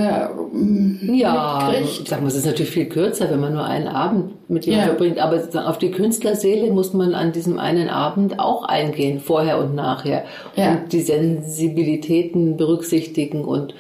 [1.14, 2.02] Ja, mitkriegt?
[2.04, 4.72] ich sag mal, es ist natürlich viel kürzer, wenn man nur einen Abend mit Ja.
[4.74, 5.20] jemandem verbringt.
[5.20, 10.24] Aber auf die Künstlerseele muss man an diesem einen Abend auch eingehen, vorher und nachher.
[10.56, 10.72] Ja.
[10.72, 13.74] Und die Sensibilitäten berücksichtigen und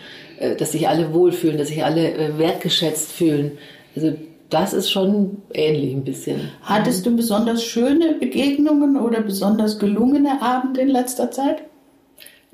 [0.58, 3.58] dass sich alle wohlfühlen, dass sich alle äh, wertgeschätzt fühlen.
[3.95, 4.13] Also
[4.50, 6.52] das ist schon ähnlich ein bisschen.
[6.62, 11.63] Hattest du besonders schöne Begegnungen oder besonders gelungene Abende in letzter Zeit?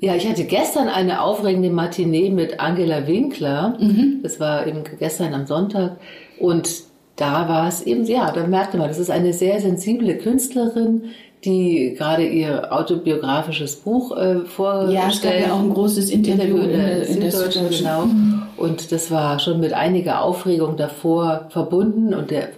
[0.00, 3.78] Ja, ich hatte gestern eine aufregende Matinee mit Angela Winkler.
[4.22, 5.96] Das war eben gestern am Sonntag.
[6.40, 6.68] Und
[7.16, 11.04] da war es eben, ja, da merkte man, das ist eine sehr sensible Künstlerin,
[11.44, 14.94] die gerade ihr autobiografisches Buch äh, vorstellt.
[14.94, 17.86] Ja, es gab ja auch ein großes Interview in der, in der Süddeutschen, Süddeutschen.
[17.86, 18.08] genau.
[18.56, 22.48] Und das war schon mit einiger Aufregung davor verbunden und der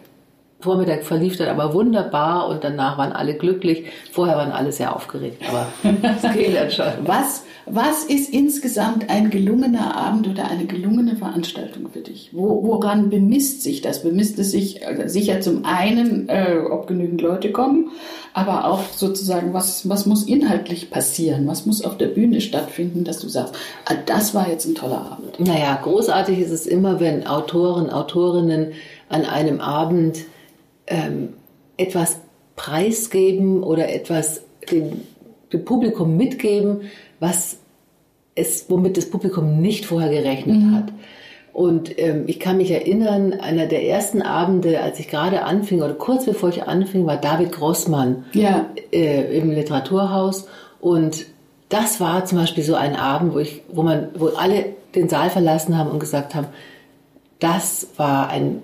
[0.60, 3.84] Vormittag verlief dann aber wunderbar und danach waren alle glücklich.
[4.10, 6.86] Vorher waren alle sehr aufgeregt, aber es ging dann schon.
[7.04, 12.30] Was, was ist insgesamt ein gelungener Abend oder eine gelungene Veranstaltung für dich?
[12.32, 14.02] Wo, woran bemisst sich das?
[14.02, 17.90] Bemisst es sich äh, sicher zum einen, äh, ob genügend Leute kommen,
[18.32, 21.46] aber auch sozusagen, was, was muss inhaltlich passieren?
[21.46, 25.12] Was muss auf der Bühne stattfinden, dass du sagst, ah, das war jetzt ein toller
[25.12, 25.38] Abend?
[25.38, 28.72] Naja, großartig ist es immer, wenn Autoren, Autorinnen
[29.10, 30.24] an einem Abend
[30.86, 31.34] ähm,
[31.76, 32.18] etwas
[32.56, 35.00] preisgeben oder etwas dem,
[35.52, 36.82] dem Publikum mitgeben,
[37.20, 37.58] was
[38.34, 40.92] es, womit das Publikum nicht vorher gerechnet hat.
[41.52, 45.94] Und ähm, ich kann mich erinnern, einer der ersten Abende, als ich gerade anfing oder
[45.94, 48.66] kurz bevor ich anfing, war David Grossmann Ja.
[48.92, 50.46] äh, im Literaturhaus
[50.80, 51.24] und
[51.70, 55.30] das war zum Beispiel so ein Abend, wo ich, wo man, wo alle den Saal
[55.30, 56.46] verlassen haben und gesagt haben,
[57.40, 58.62] das war ein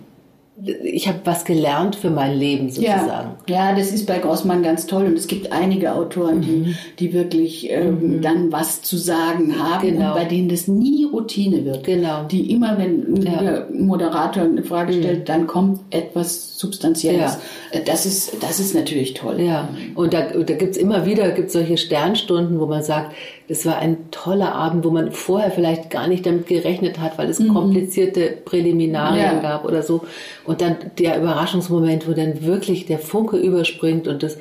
[0.65, 3.35] ich habe was gelernt für mein Leben sozusagen.
[3.49, 6.43] Ja, ja, das ist bei Grossmann ganz toll und es gibt einige Autoren, mhm.
[6.43, 8.23] die, die wirklich ähm, mhm.
[8.23, 10.15] dann was zu sagen haben genau.
[10.15, 11.85] bei denen das nie Routine wird.
[11.85, 12.25] Genau.
[12.25, 13.43] Die immer, wenn ja.
[13.43, 15.25] der Moderator eine Frage stellt, mhm.
[15.25, 17.39] dann kommt etwas Substanzielles.
[17.73, 17.81] Ja.
[17.81, 19.41] Äh, das, ist, das ist natürlich toll.
[19.41, 23.15] Ja, und da, da gibt es immer wieder gibt's solche Sternstunden, wo man sagt,
[23.53, 27.29] das war ein toller Abend, wo man vorher vielleicht gar nicht damit gerechnet hat, weil
[27.29, 27.53] es mhm.
[27.53, 29.41] komplizierte Präliminarien ja.
[29.41, 30.07] gab oder so.
[30.47, 34.39] Und dann der Überraschungsmoment, wo dann wirklich der Funke überspringt und das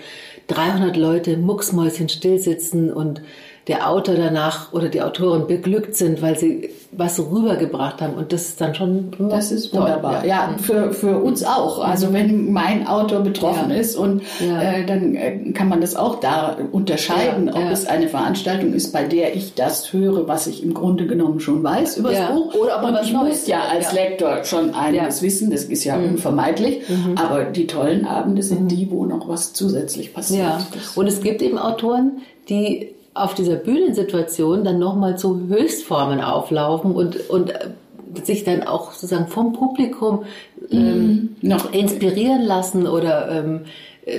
[0.47, 3.21] 300 Leute mucksmäuschen still sitzen und
[3.67, 8.15] der Autor danach oder die Autorin beglückt sind, weil sie was rübergebracht haben.
[8.15, 9.11] Und das ist dann schon.
[9.29, 10.25] Das ist wunderbar.
[10.25, 11.79] Ja, ja für, für uns auch.
[11.79, 13.77] Also wenn mein Autor betroffen ja.
[13.77, 18.73] ist und äh, dann äh, kann man das auch da unterscheiden, ob es eine Veranstaltung
[18.73, 22.31] ist, bei der ich das höre, was ich im Grunde genommen schon weiß über das
[22.31, 22.55] Buch.
[22.55, 25.51] Oder aber ich muss ja als Lektor schon einiges wissen.
[25.51, 26.13] Das ist ja mhm.
[26.13, 26.81] unvermeidlich.
[26.89, 27.17] Mhm.
[27.17, 28.67] Aber die tollen Abende sind mhm.
[28.67, 30.41] die, wo noch was zusätzlich passiert.
[30.41, 30.65] Ja.
[30.95, 37.29] Und es gibt eben Autoren, die auf dieser Bühnensituation dann nochmal zu Höchstformen auflaufen und,
[37.29, 37.53] und
[38.23, 40.23] sich dann auch sozusagen vom Publikum
[40.69, 41.49] ähm, mhm.
[41.49, 43.61] noch inspirieren lassen oder ähm,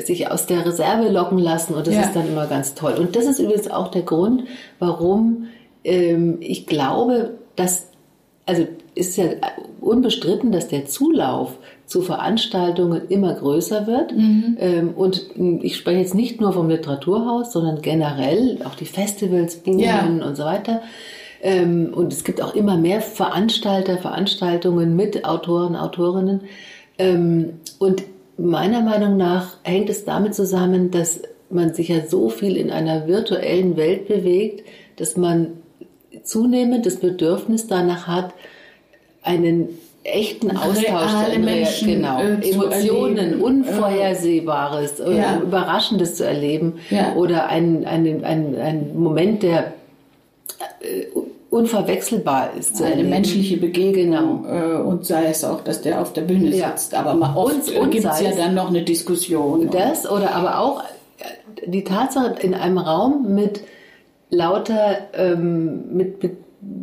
[0.04, 2.02] sich aus der Reserve locken lassen und das ja.
[2.02, 2.94] ist dann immer ganz toll.
[2.98, 4.44] Und das ist übrigens auch der Grund,
[4.78, 5.48] warum
[5.84, 7.88] ähm, ich glaube, dass,
[8.46, 9.24] also ist ja
[9.80, 11.58] unbestritten, dass der Zulauf
[11.92, 14.16] zu Veranstaltungen immer größer wird.
[14.16, 14.56] Mhm.
[14.58, 15.26] Ähm, und
[15.62, 20.06] ich spreche jetzt nicht nur vom Literaturhaus, sondern generell auch die Festivals boomen ja.
[20.06, 20.80] und so weiter.
[21.42, 26.40] Ähm, und es gibt auch immer mehr Veranstalter, Veranstaltungen mit Autoren, Autorinnen.
[26.96, 28.04] Ähm, und
[28.38, 33.06] meiner Meinung nach hängt es damit zusammen, dass man sich ja so viel in einer
[33.06, 35.58] virtuellen Welt bewegt, dass man
[36.24, 38.32] zunehmend das Bedürfnis danach hat,
[39.22, 39.68] einen
[40.04, 45.38] echten Austausch, Reale Menschen, genau, äh, Emotionen, Unvorhersehbares, äh, ja.
[45.38, 47.14] Überraschendes zu erleben ja.
[47.14, 49.74] oder ein, ein, ein, ein Moment, der
[50.80, 51.06] äh,
[51.50, 52.80] unverwechselbar ist.
[52.80, 53.10] Eine erleben.
[53.10, 54.80] menschliche Begegnung genau.
[54.80, 56.94] Äh, und sei es auch, dass der auf der Bühne sitzt.
[56.94, 59.70] Aber mal oft gibt es ja dann noch eine Diskussion.
[59.70, 60.82] Das oder aber auch
[61.66, 63.60] die Tatsache in einem Raum mit
[64.30, 66.36] lauter ähm, mit, mit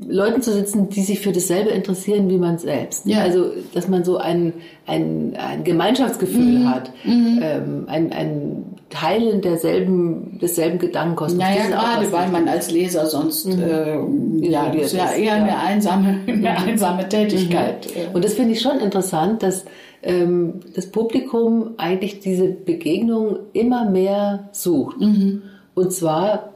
[0.10, 3.06] Leuten zu sitzen, die sich für dasselbe interessieren wie man selbst.
[3.06, 3.22] Ja.
[3.22, 4.54] Also, dass man so ein,
[4.88, 6.70] ein, ein Gemeinschaftsgefühl mhm.
[6.70, 7.40] hat, mhm.
[7.42, 11.40] Ähm, ein, ein Teilen derselben, desselben Gedankenkosmos.
[11.40, 13.62] Naja, gerade weil man als Leser sonst, mhm.
[13.62, 15.44] äh, ja, ist ja eher ja.
[15.44, 16.46] eine einsame, eine mhm.
[16.46, 17.88] einsame Tätigkeit.
[17.88, 18.16] Mhm.
[18.16, 19.66] Und das finde ich schon interessant, dass
[20.02, 25.00] ähm, das Publikum eigentlich diese Begegnung immer mehr sucht.
[25.00, 25.44] Mhm.
[25.76, 26.50] Und zwar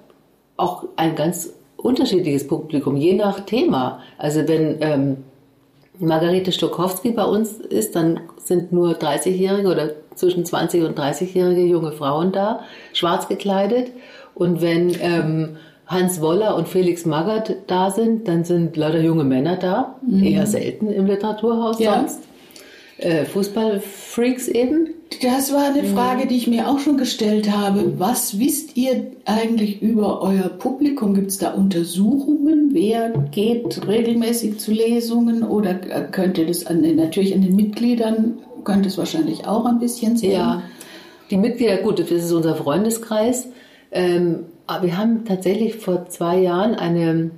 [0.57, 3.99] auch ein ganz unterschiedliches Publikum, je nach Thema.
[4.17, 5.17] Also wenn ähm,
[5.99, 11.91] Margarete Stokowski bei uns ist, dann sind nur 30-jährige oder zwischen 20 und 30-jährige junge
[11.91, 12.61] Frauen da,
[12.93, 13.91] schwarz gekleidet.
[14.33, 19.57] Und wenn ähm, Hans Woller und Felix Magath da sind, dann sind leider junge Männer
[19.57, 20.23] da, mhm.
[20.23, 21.99] eher selten im Literaturhaus ja.
[21.99, 22.21] sonst.
[23.03, 24.91] Äh, Fußballfreaks eben.
[25.21, 25.93] Das war eine mhm.
[25.93, 27.99] Frage, die ich mir auch schon gestellt habe.
[27.99, 31.13] Was wisst ihr eigentlich über euer Publikum?
[31.13, 32.69] Gibt es da Untersuchungen?
[32.71, 35.43] Wer geht regelmäßig zu Lesungen?
[35.43, 40.15] Oder könnt ihr das an, natürlich an den Mitgliedern, könnt es wahrscheinlich auch ein bisschen
[40.15, 40.31] sehen?
[40.31, 40.63] Ja,
[41.29, 43.49] die Mitglieder, gut, das ist unser Freundeskreis.
[43.91, 47.31] Ähm, aber wir haben tatsächlich vor zwei Jahren eine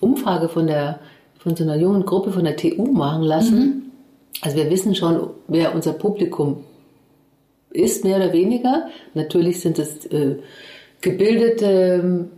[0.00, 1.00] Umfrage von, der,
[1.38, 3.58] von so einer jungen Gruppe von der TU machen lassen.
[3.58, 3.85] Mhm.
[4.42, 6.64] Also wir wissen schon, wer unser Publikum
[7.70, 8.88] ist, mehr oder weniger.
[9.14, 10.36] Natürlich sind es äh,
[11.00, 12.28] gebildete,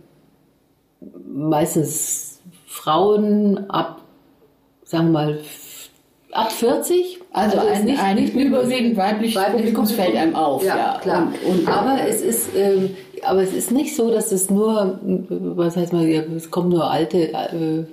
[1.27, 4.01] meistens Frauen ab,
[4.83, 5.39] sagen wir mal,
[6.31, 7.19] ab 40.
[7.31, 10.63] Also, also ein, nicht, nicht überwiegend weibliches weiblich Publikum fällt einem auf.
[10.63, 10.99] Ja, ja.
[11.01, 11.33] klar.
[11.45, 15.75] Und, und, aber, es ist, ähm, aber es ist nicht so, dass es nur, was
[15.75, 17.83] heißt mal, es kommen nur alte äh,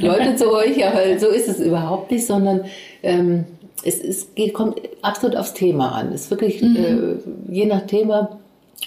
[0.00, 2.64] Leute zu euch, aber so ist es überhaupt nicht, sondern
[3.02, 3.44] ähm,
[3.84, 6.12] es, es geht, kommt absolut aufs Thema an.
[6.12, 6.76] Es ist wirklich, mhm.
[6.76, 8.38] äh, je nach Thema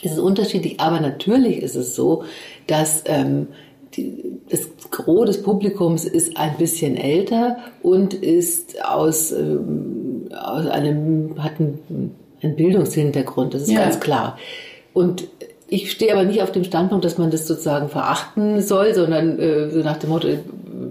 [0.02, 2.24] ist es unterschiedlich, aber natürlich ist es so,
[2.68, 3.48] dass ähm,
[3.96, 11.42] die, das Gros des Publikums ist ein bisschen älter und ist aus, ähm, aus einem,
[11.42, 13.82] hat einen, einen Bildungshintergrund, das ist ja.
[13.82, 14.38] ganz klar.
[14.94, 15.28] Und
[15.68, 19.70] ich stehe aber nicht auf dem Standpunkt, dass man das sozusagen verachten soll, sondern äh,
[19.70, 20.28] so nach dem Motto,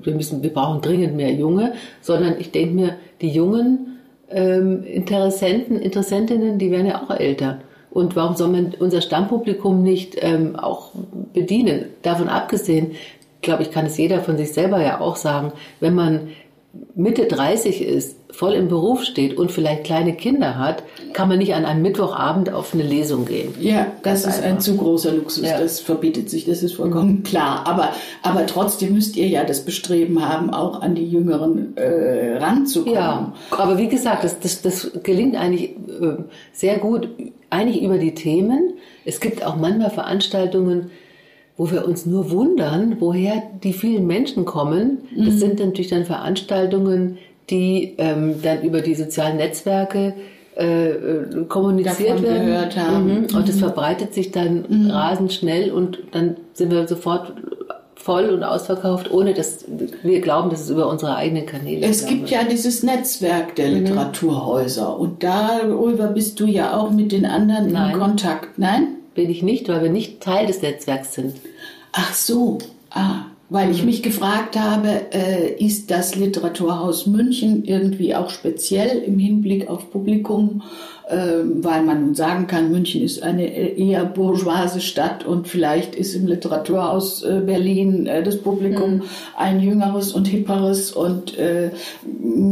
[0.02, 3.98] wir müssen, wir brauchen dringend mehr Junge, sondern ich denke mir, die Jungen
[4.30, 7.60] ähm, Interessenten, Interessentinnen, die werden ja auch älter.
[7.90, 10.90] Und warum soll man unser Stammpublikum nicht ähm, auch
[11.32, 11.86] bedienen?
[12.02, 12.92] Davon abgesehen,
[13.40, 16.28] glaube ich, kann es jeder von sich selber ja auch sagen, wenn man
[16.94, 20.82] Mitte 30 ist, voll im Beruf steht und vielleicht kleine Kinder hat,
[21.14, 23.54] kann man nicht an einem Mittwochabend auf eine Lesung gehen.
[23.58, 25.46] Ja, das ist ein zu großer Luxus.
[25.48, 25.58] Ja.
[25.58, 27.66] Das verbietet sich, das ist vollkommen klar.
[27.66, 32.94] Aber, aber trotzdem müsst ihr ja das Bestreben haben, auch an die Jüngeren äh, ranzukommen.
[32.94, 37.08] Ja, aber wie gesagt, das, das, das gelingt eigentlich äh, sehr gut,
[37.48, 38.74] eigentlich über die Themen.
[39.06, 40.90] Es gibt auch manchmal Veranstaltungen,
[41.58, 44.98] wo wir uns nur wundern, woher die vielen Menschen kommen.
[45.14, 45.38] Das Mhm.
[45.38, 47.18] sind natürlich dann Veranstaltungen,
[47.50, 50.14] die ähm, dann über die sozialen Netzwerke
[50.56, 52.46] äh, äh, kommuniziert Davon werden.
[52.46, 53.06] gehört haben.
[53.06, 53.36] Mhm.
[53.36, 54.90] Und das verbreitet sich dann Mhm.
[54.90, 57.32] rasend schnell und dann sind wir sofort
[57.94, 59.64] voll und ausverkauft, ohne dass
[60.02, 62.30] wir glauben, dass es über unsere eigenen Kanäle Es gibt wird.
[62.30, 63.74] ja dieses Netzwerk der Mhm.
[63.84, 67.92] Literaturhäuser und darüber bist du ja auch mit den anderen Nein.
[67.94, 68.58] in Kontakt.
[68.58, 68.88] Nein?
[69.18, 71.34] Bin ich nicht, weil wir nicht Teil des Netzwerks sind.
[71.90, 72.58] Ach so,
[72.90, 73.72] ah, weil Mhm.
[73.72, 79.90] ich mich gefragt habe, äh, ist das Literaturhaus München irgendwie auch speziell im Hinblick auf
[79.90, 80.62] Publikum,
[81.10, 86.26] weil man nun sagen kann, München ist eine eher bourgeoise Stadt und vielleicht ist im
[86.26, 89.02] Literaturhaus äh, Berlin äh, das Publikum Mhm.
[89.36, 91.70] ein jüngeres und hipperes und äh,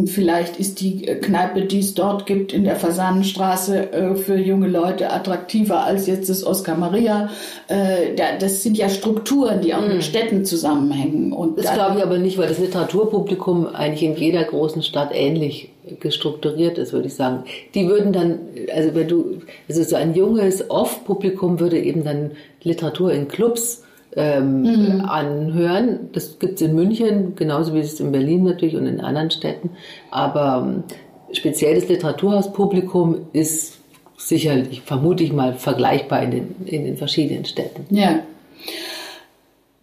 [0.07, 5.11] vielleicht ist die Kneipe, die es dort gibt in der Fasanenstraße äh, für junge Leute
[5.12, 7.29] attraktiver als jetzt das Oscar Maria.
[7.69, 11.33] Äh, da, das sind ja Strukturen, die auch mit Städten zusammenhängen.
[11.33, 11.57] Und Mhm.
[11.57, 15.71] Das da- glaube ich aber nicht, weil das Literaturpublikum eigentlich in jeder großen Stadt ähnlich
[16.01, 17.44] gestrukturiert ist, würde ich sagen.
[17.75, 18.38] Die würden dann,
[18.75, 23.85] also wenn du, also so ein junges Off-Publikum würde eben dann Literatur in Clubs
[24.16, 26.11] ähm, anhören.
[26.12, 29.70] Das gibt es in München, genauso wie es in Berlin natürlich und in anderen Städten.
[30.11, 30.85] Aber ähm,
[31.33, 33.79] speziell das Literaturhauspublikum ist
[34.16, 37.87] sicherlich, vermute ich mal, vergleichbar in den, in den verschiedenen Städten.
[37.94, 38.20] Ja.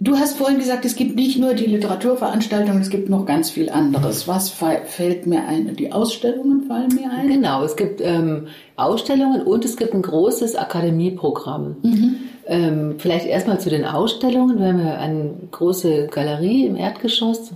[0.03, 3.69] Du hast vorhin gesagt, es gibt nicht nur die Literaturveranstaltungen, es gibt noch ganz viel
[3.69, 4.27] anderes.
[4.27, 5.77] Was fällt mir ein?
[5.77, 7.29] Die Ausstellungen fallen mir ein?
[7.29, 11.77] Genau, es gibt ähm, Ausstellungen und es gibt ein großes Akademieprogramm.
[12.45, 14.59] Ähm, vielleicht erstmal zu den Ausstellungen.
[14.59, 17.53] Wir haben ja eine große Galerie im Erdgeschoss.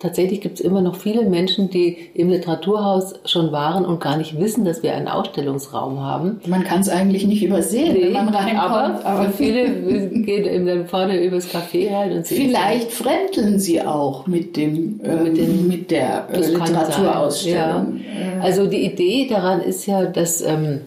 [0.00, 4.38] Tatsächlich gibt es immer noch viele Menschen, die im Literaturhaus schon waren und gar nicht
[4.38, 6.40] wissen, dass wir einen Ausstellungsraum haben.
[6.46, 9.04] Man kann es eigentlich nicht übersehen, wenn man reinkommt.
[9.04, 9.68] aber, für viele
[10.10, 15.00] gehen eben dann vorne übers Café rein und sehen Vielleicht fremdeln sie auch mit dem
[15.02, 17.96] äh, mit, den- mit der äh, Literaturausstellung.
[17.98, 18.40] ja.
[18.40, 20.82] Also die Idee daran ist ja, dass ähm,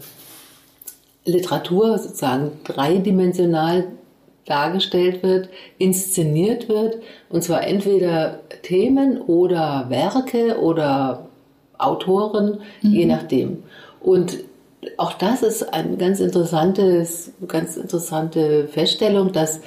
[1.26, 3.86] Literatur sozusagen dreidimensional
[4.45, 6.97] dargestellt wird, inszeniert wird,
[7.30, 11.27] und zwar entweder Themen oder Werke oder
[11.77, 13.63] Autoren, je nachdem.
[13.99, 14.39] Und
[14.97, 19.62] auch das ist eine ganz interessantes, ganz interessante Feststellung, dass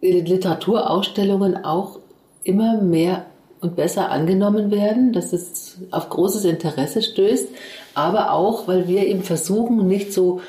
[0.00, 1.98] Literaturausstellungen auch
[2.42, 3.24] immer mehr
[3.60, 7.48] und besser angenommen werden, dass es auf großes Interesse stößt,
[7.94, 10.42] aber auch, weil wir eben versuchen, nicht so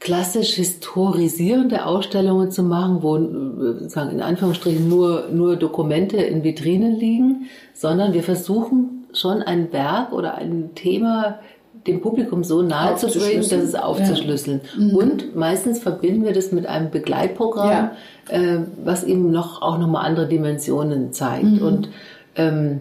[0.00, 6.96] klassisch historisierende Ausstellungen zu machen, wo äh, sagen in Anführungsstrichen nur, nur Dokumente in Vitrinen
[6.98, 11.38] liegen, sondern wir versuchen schon ein Werk oder ein Thema
[11.86, 14.60] dem Publikum so nahe zu bringen, dass es aufzuschlüsseln.
[14.94, 17.92] Und meistens verbinden wir das mit einem Begleitprogramm, Ja.
[18.28, 21.60] äh, was ihm noch auch nochmal andere Dimensionen zeigt.
[21.62, 21.88] Und
[22.36, 22.80] ähm,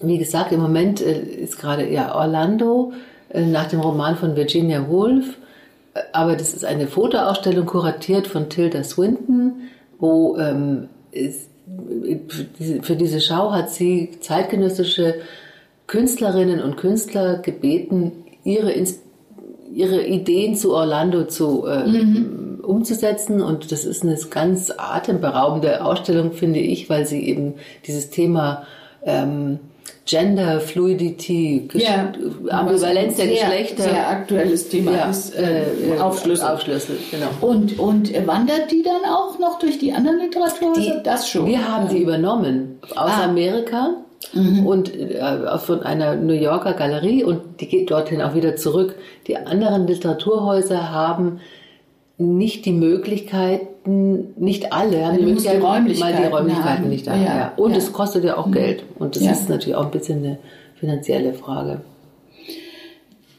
[0.00, 2.92] wie gesagt, im Moment äh, ist gerade ja Orlando
[3.30, 5.38] äh, nach dem Roman von Virginia Woolf,
[6.12, 9.62] aber das ist eine Fotoausstellung kuratiert von Tilda Swinton,
[9.98, 11.50] wo ähm, ist,
[12.82, 15.16] für diese- Schau hat sie zeitgenössische
[15.86, 18.12] Künstlerinnen und Künstler gebeten,
[18.44, 18.72] ihre,
[19.72, 21.84] ihre Ideen zu Orlando zu äh,
[22.62, 23.40] umzusetzen.
[23.40, 27.54] Und das ist eine ganz atemberaubende Ausstellung, finde ich, weil sie eben
[27.86, 28.64] dieses Thema
[29.04, 29.60] ähm,
[30.08, 32.12] Gender, Fluidity, Gesch Ja,
[32.48, 36.48] Ambivalenz der sehr, Geschlechter Sehr aktuelles Thema ja, ist äh, äh, Aufschlüssel.
[36.48, 37.26] Aufschlüssel, genau.
[37.42, 40.80] Und, und wandert die dann auch noch durch die anderen Literaturhäuser?
[40.96, 41.44] Die- das schon.
[41.46, 43.24] Wir haben sie übernommen aus Ah.
[43.24, 43.90] Amerika
[44.64, 48.94] und äh, von einer New Yorker Galerie und die geht dorthin auch wieder zurück.
[49.26, 51.40] Die anderen Literaturhäuser haben
[52.16, 56.88] nicht die Möglichkeiten, nicht alle haben die Möglichkeit, Räumlichkeiten mal die Räumlichkeiten haben.
[56.88, 57.16] nicht da.
[57.16, 57.78] Ja, Ja, Und ja.
[57.78, 60.38] es kostet ja auch Geld und das ist natürlich auch ein bisschen eine
[60.76, 61.80] finanzielle Frage.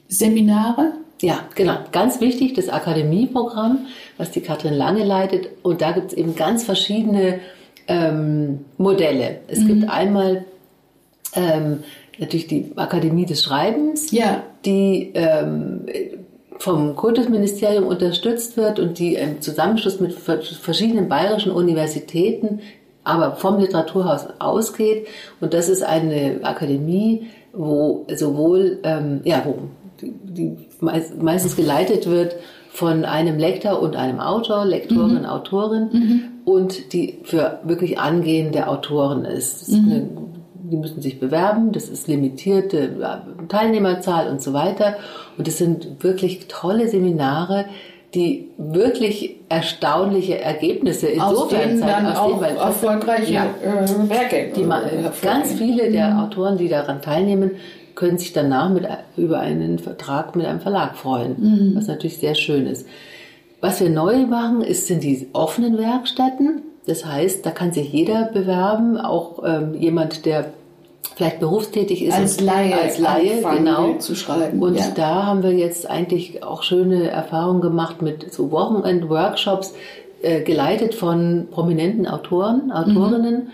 [0.07, 0.93] Seminare?
[1.21, 1.75] Ja, genau.
[1.91, 3.87] Ganz wichtig, das Akademieprogramm,
[4.17, 5.49] was die Katrin Lange leitet.
[5.63, 7.39] Und da gibt es eben ganz verschiedene
[7.87, 9.41] ähm, Modelle.
[9.47, 10.45] Es gibt einmal
[11.35, 11.83] ähm,
[12.17, 14.43] natürlich die Akademie des Schreibens, Ja.
[14.65, 15.81] die ähm,
[16.59, 22.59] vom Kultusministerium unterstützt wird und die im Zusammenschluss mit ver- verschiedenen bayerischen Universitäten
[23.03, 25.07] aber vom Literaturhaus ausgeht.
[25.41, 29.55] Und das ist eine Akademie, wo sowohl, ähm, ja, wo
[30.01, 32.35] die, die meistens geleitet wird
[32.71, 35.25] von einem Lektor und einem Autor, Lektorin, mhm.
[35.25, 36.23] Autorin mhm.
[36.45, 39.63] und die für wirklich angehende Autoren ist.
[39.63, 39.91] ist mhm.
[39.91, 40.09] eine,
[40.69, 42.91] die müssen sich bewerben, das ist limitierte
[43.47, 44.95] Teilnehmerzahl und so weiter.
[45.37, 47.65] Und es sind wirklich tolle Seminare,
[48.13, 54.51] die wirklich erstaunliche Ergebnisse insofern zeigen, aus denen weil erfolgreiche ja, äh, Werke.
[54.55, 56.19] Die, äh, ganz viele der mhm.
[56.19, 57.51] Autoren, die daran teilnehmen,
[57.93, 61.75] können sich danach mit, über einen Vertrag mit einem Verlag freuen, mhm.
[61.75, 62.87] was natürlich sehr schön ist.
[63.61, 66.61] Was wir neu machen, ist, sind die offenen Werkstätten.
[66.85, 70.53] Das heißt, da kann sich jeder bewerben, auch ähm, jemand, der
[71.15, 72.13] vielleicht berufstätig ist.
[72.13, 73.97] Als Laie, als Laie genau.
[73.97, 74.61] zu schreiben.
[74.61, 74.85] Und ja.
[74.95, 79.73] da haben wir jetzt eigentlich auch schöne Erfahrungen gemacht mit so Wochenend-Workshops,
[80.21, 83.35] äh, geleitet von prominenten Autoren, Autorinnen.
[83.35, 83.47] Mhm.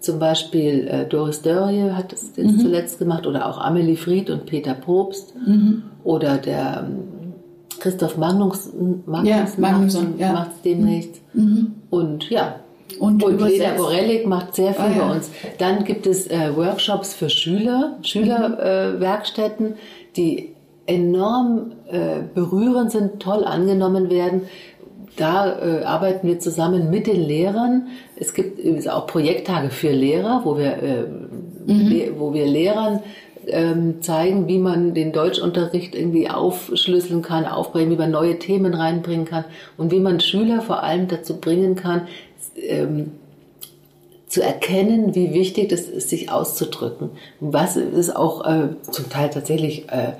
[0.00, 2.58] Zum Beispiel äh, Doris Dörrie hat das jetzt mhm.
[2.58, 5.82] zuletzt gemacht oder auch Amelie Fried und Peter Probst mhm.
[6.04, 7.34] oder der ähm,
[7.80, 8.70] Christoph Magnus,
[9.04, 10.32] Magnus ja, Magnusson ja.
[10.32, 11.20] macht es demnächst.
[11.34, 11.74] Mhm.
[11.90, 12.56] Und ja,
[12.98, 15.06] und, und Leda Borellik macht sehr viel ah, ja.
[15.06, 15.30] bei uns.
[15.58, 19.72] Dann gibt es äh, Workshops für Schüler, Schülerwerkstätten, mhm.
[19.72, 19.76] äh,
[20.16, 20.54] die
[20.86, 24.42] enorm äh, berührend sind, toll angenommen werden.
[25.16, 27.88] Da äh, arbeiten wir zusammen mit den Lehrern.
[28.16, 31.06] Es gibt auch Projekttage für Lehrer, wo wir, äh,
[31.66, 32.14] mhm.
[32.18, 33.00] wo wir Lehrern
[33.46, 39.26] ähm, zeigen, wie man den Deutschunterricht irgendwie aufschlüsseln kann, aufbringen, wie man neue Themen reinbringen
[39.26, 39.44] kann
[39.76, 42.02] und wie man Schüler vor allem dazu bringen kann,
[42.62, 43.12] ähm,
[44.26, 47.10] zu erkennen, wie wichtig es ist, sich auszudrücken.
[47.40, 50.12] Was ist auch äh, zum Teil tatsächlich äh,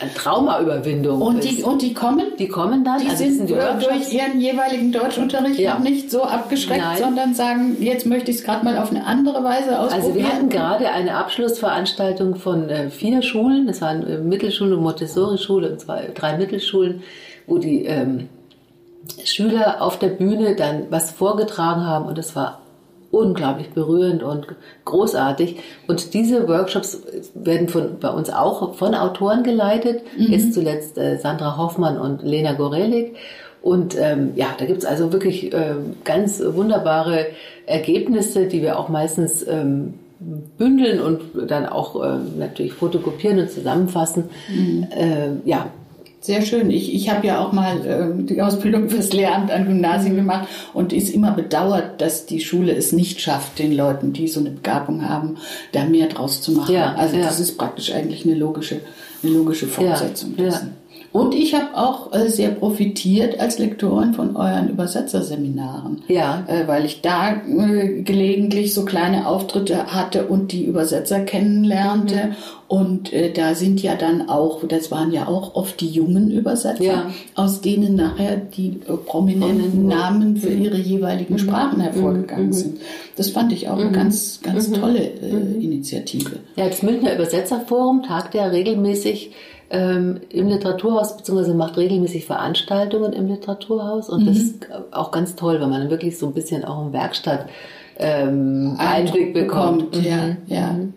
[0.00, 1.20] eine Traumaüberwindung.
[1.20, 2.26] Und die, und die kommen?
[2.38, 3.00] Die kommen dann.
[3.00, 5.74] Die also sind die durch ihren jeweiligen Deutschunterricht ja.
[5.74, 6.98] noch nicht so abgeschreckt, Nein.
[6.98, 10.02] sondern sagen, jetzt möchte ich es gerade mal auf eine andere Weise ausprobieren.
[10.02, 15.72] Also wir hatten gerade eine Abschlussveranstaltung von äh, vier Schulen, das waren äh, Mittelschule, Montessori-Schule
[15.72, 17.02] und zwei, drei Mittelschulen,
[17.46, 18.28] wo die ähm,
[19.24, 22.60] Schüler auf der Bühne dann was vorgetragen haben und es war
[23.10, 24.46] unglaublich berührend und
[24.84, 25.56] großartig.
[25.86, 27.02] Und diese Workshops
[27.34, 30.02] werden von, bei uns auch von Autoren geleitet.
[30.18, 30.32] Mhm.
[30.32, 33.16] Jetzt zuletzt äh, Sandra Hoffmann und Lena Gorelik.
[33.62, 37.26] Und ähm, ja, da gibt's also wirklich äh, ganz wunderbare
[37.66, 39.94] Ergebnisse, die wir auch meistens ähm,
[40.56, 44.24] bündeln und dann auch äh, natürlich fotokopieren und zusammenfassen.
[44.48, 44.86] Mhm.
[44.96, 45.66] Äh, ja,
[46.26, 46.70] sehr schön.
[46.70, 50.18] Ich, ich habe ja auch mal äh, die Ausbildung fürs Lehramt an Gymnasien mhm.
[50.18, 54.40] gemacht und ist immer bedauert, dass die Schule es nicht schafft, den Leuten, die so
[54.40, 55.36] eine Begabung haben,
[55.72, 56.74] da mehr draus zu machen.
[56.74, 57.24] Ja, also ja.
[57.24, 58.80] das ist praktisch eigentlich eine logische,
[59.22, 60.85] eine logische Fortsetzung ja, dessen.
[61.16, 66.02] Und ich habe auch äh, sehr profitiert als Lektorin von euren Übersetzerseminaren.
[66.08, 66.44] Ja.
[66.46, 72.16] Äh, weil ich da äh, gelegentlich so kleine Auftritte hatte und die Übersetzer kennenlernte.
[72.16, 72.34] Mhm.
[72.68, 76.84] Und äh, da sind ja dann auch, das waren ja auch oft die jungen Übersetzer,
[76.84, 77.10] ja.
[77.34, 80.64] aus denen nachher die äh, prominenten Namen für mhm.
[80.64, 81.38] ihre jeweiligen mhm.
[81.38, 82.52] Sprachen hervorgegangen mhm.
[82.52, 82.78] sind.
[83.16, 86.40] Das fand ich auch eine ganz, ganz tolle äh, Initiative.
[86.56, 89.30] Ja, das Münchner Übersetzerforum tagt ja regelmäßig
[89.70, 94.08] ähm, im Literaturhaus, beziehungsweise macht regelmäßig Veranstaltungen im Literaturhaus.
[94.08, 94.26] Und mhm.
[94.26, 97.46] das ist auch ganz toll, weil man wirklich so ein bisschen auch im Werkstatt
[97.98, 99.90] ähm, Einblick bekommt.
[99.90, 100.06] bekommt.
[100.06, 100.36] Ja, mhm.
[100.46, 100.72] ja.
[100.72, 100.94] Mhm.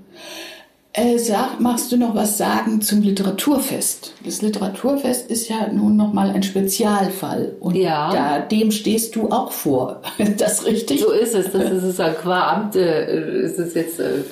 [0.91, 4.15] Äh, sag, magst du noch was sagen zum Literaturfest?
[4.25, 8.11] Das Literaturfest ist ja nun noch mal ein Spezialfall und ja.
[8.11, 10.01] da, dem stehst du auch vor.
[10.17, 11.01] Ist das richtig?
[11.01, 11.51] So ist es.
[11.51, 14.23] Das ist es qua Amt äh, ist es jetzt äh,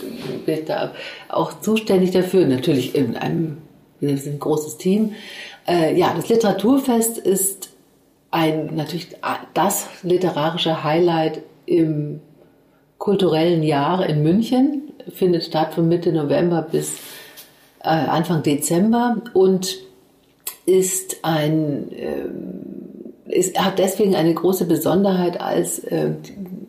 [0.45, 0.91] bin ich da
[1.29, 2.47] auch zuständig dafür.
[2.47, 3.57] Natürlich in einem
[3.99, 5.13] wir sind ein großes Team.
[5.67, 7.69] Äh, ja, das Literaturfest ist
[8.31, 9.09] ein natürlich
[9.53, 12.21] das literarische Highlight im
[12.97, 14.91] kulturellen Jahr in München.
[15.13, 16.97] Findet statt von Mitte November bis
[17.81, 19.77] äh, Anfang Dezember und
[20.65, 22.25] ist ein äh,
[23.29, 26.11] ist, hat deswegen eine große Besonderheit, als äh,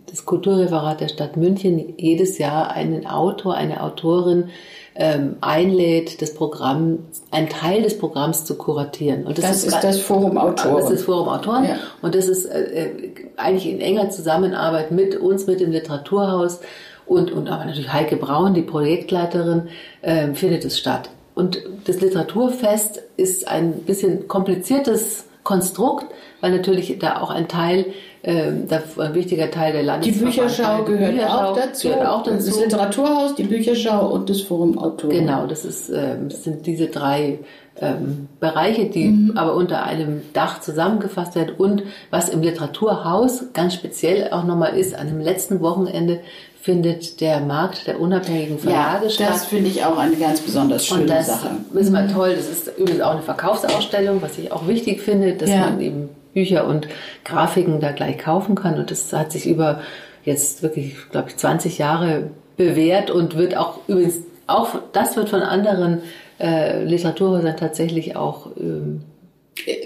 [0.07, 4.51] das Kulturreferat der Stadt München jedes Jahr einen Autor, eine Autorin
[4.99, 6.99] ähm, einlädt, das Programm,
[7.31, 9.27] einen Teil des Programms zu kuratieren.
[9.27, 10.83] Und das, das ist, ist das Forum Autoren.
[10.83, 11.65] Das ist Forum Autoren.
[11.65, 11.77] Ja.
[12.03, 16.61] Und das ist äh, äh, eigentlich in enger Zusammenarbeit mit uns, mit dem Literaturhaus
[17.07, 19.69] und, und aber natürlich Heike Braun, die Projektleiterin,
[20.03, 21.11] äh, findet es statt.
[21.37, 26.07] Und das Literaturfest ist ein bisschen kompliziertes Konstrukt,
[26.41, 27.87] weil natürlich da auch ein Teil
[28.23, 28.67] ähm,
[28.99, 30.35] ein wichtiger Teil der Landesverband.
[30.35, 31.89] Die Bücherschau gehört Bücherschau auch dazu.
[31.89, 32.47] Gehört auch dazu.
[32.47, 35.11] Das Literaturhaus, die Bücherschau und das Forum Autoren.
[35.11, 37.39] Genau, das, ist, äh, das sind diese drei
[37.81, 41.55] ähm, Bereiche, die aber unter einem Dach zusammengefasst werden.
[41.57, 46.21] Und was im Literaturhaus ganz speziell auch nochmal ist, an dem letzten Wochenende
[46.61, 49.29] findet der Markt der unabhängigen Verlage ja, statt.
[49.31, 51.51] das finde ich auch eine ganz besonders schöne Und das Sache.
[51.73, 52.35] ist mal toll.
[52.37, 55.61] Das ist übrigens auch eine Verkaufsausstellung, was ich auch wichtig finde, dass Ja.
[55.61, 56.09] man eben
[56.39, 56.87] Bücher und
[57.25, 58.79] Grafiken da gleich kaufen kann.
[58.79, 59.81] Und das hat sich über
[60.25, 65.43] jetzt wirklich, glaube ich, 20 Jahre bewährt und wird auch übrigens auch das wird von
[65.43, 66.03] anderen
[66.41, 69.03] äh, Literaturhäusern tatsächlich auch ähm,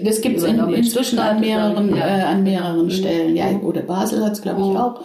[0.03, 1.95] Das gibt es in, inzwischen an mehreren, ja.
[1.95, 2.01] Mhm.
[2.01, 3.35] äh, an mehreren Stellen.
[3.35, 5.01] Ja, oder Basel hat es, glaube ich, auch.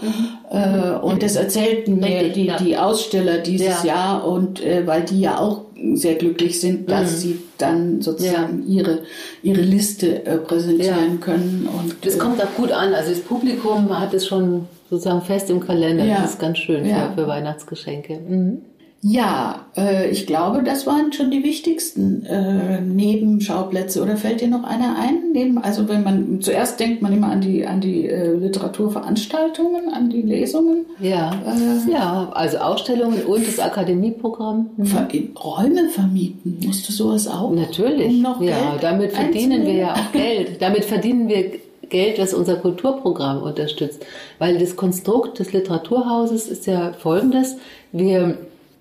[0.50, 2.56] Äh, und das erzählten mir die, ja.
[2.56, 3.94] die Aussteller dieses Ja.
[3.94, 5.62] Jahr und äh, weil die ja auch
[5.94, 7.16] sehr glücklich sind, dass Mhm.
[7.16, 9.00] sie dann sozusagen ihre,
[9.42, 11.16] ihre Liste äh, präsentieren Ja.
[11.20, 11.68] können.
[11.72, 12.94] Und, Das äh, kommt auch gut an.
[12.94, 16.04] Also das Publikum hat es schon sozusagen fest im Kalender.
[16.04, 16.22] Ja.
[16.22, 17.10] Das ist ganz schön Ja.
[17.14, 18.18] für, für Weihnachtsgeschenke.
[18.28, 18.58] Mhm.
[19.00, 24.02] Ja, äh, ich glaube, das waren schon die wichtigsten äh, Nebenschauplätze.
[24.02, 25.30] Oder fällt dir noch einer ein?
[25.32, 30.10] Neben, also wenn man zuerst denkt man immer an die an die äh, Literaturveranstaltungen, an
[30.10, 31.30] die Lesungen, Ja.
[31.30, 31.92] Äh.
[31.92, 34.70] ja, also Ausstellungen und das Akademieprogramm.
[34.76, 34.86] Mhm.
[34.86, 35.08] Ver
[35.44, 36.58] Räume vermieten.
[36.66, 37.52] Musst du sowas auch?
[37.52, 38.08] Natürlich.
[38.08, 40.60] Um noch ja, Geld damit verdienen wir ja auch Geld.
[40.60, 41.52] Damit verdienen wir
[41.88, 44.04] Geld, was unser Kulturprogramm unterstützt.
[44.40, 47.56] Weil das Konstrukt des Literaturhauses ist ja folgendes.
[47.92, 48.38] Wir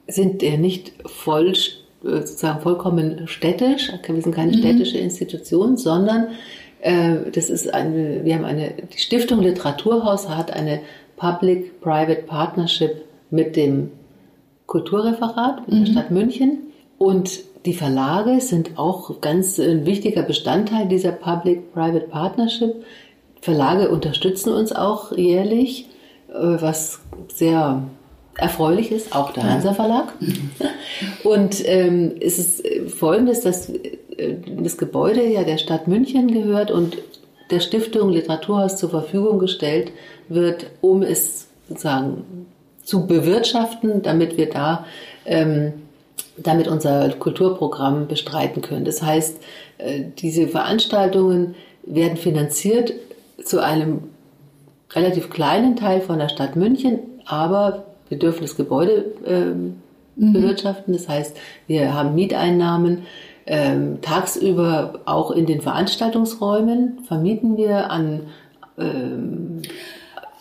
[0.08, 1.56] sind ja nicht voll, äh,
[2.02, 3.92] sozusagen vollkommen städtisch.
[4.06, 6.30] Wir sind keine städtische Institution, sondern
[6.82, 10.82] äh, das ist eine, wir haben eine, die Stiftung Literaturhaus hat eine
[11.18, 13.92] Public-Private Partnership mit dem
[14.68, 16.60] Kulturreferat mit der Stadt München.
[16.98, 22.86] Und die Verlage sind auch ganz ein wichtiger Bestandteil dieser Public-Private Partnership.
[23.42, 25.88] Verlage unterstützen uns auch jährlich,
[26.30, 27.02] äh, was
[27.34, 27.84] sehr
[28.38, 30.14] erfreulich ist, auch der Hansa Verlag.
[31.24, 36.72] Und ähm, es ist äh, folgendes, dass äh, das Gebäude ja der Stadt München gehört
[36.72, 36.98] und
[37.52, 39.92] der Stiftung Literaturhaus zur Verfügung gestellt
[40.28, 42.48] wird, um es sozusagen
[42.84, 44.86] zu bewirtschaften, damit wir da
[45.26, 45.74] ähm,
[46.38, 48.86] damit unser Kulturprogramm bestreiten können.
[48.86, 49.40] Das heißt,
[49.78, 52.94] äh, diese Veranstaltungen werden finanziert
[53.44, 54.04] zu einem
[54.92, 59.76] relativ kleinen Teil von der Stadt München, aber wir dürfen das Gebäude ähm,
[60.16, 60.94] bewirtschaften.
[60.94, 61.36] Das heißt,
[61.68, 63.04] wir haben Mieteinnahmen.
[63.50, 68.22] Ähm, tagsüber auch in den Veranstaltungsräumen vermieten wir an
[68.78, 69.62] ähm,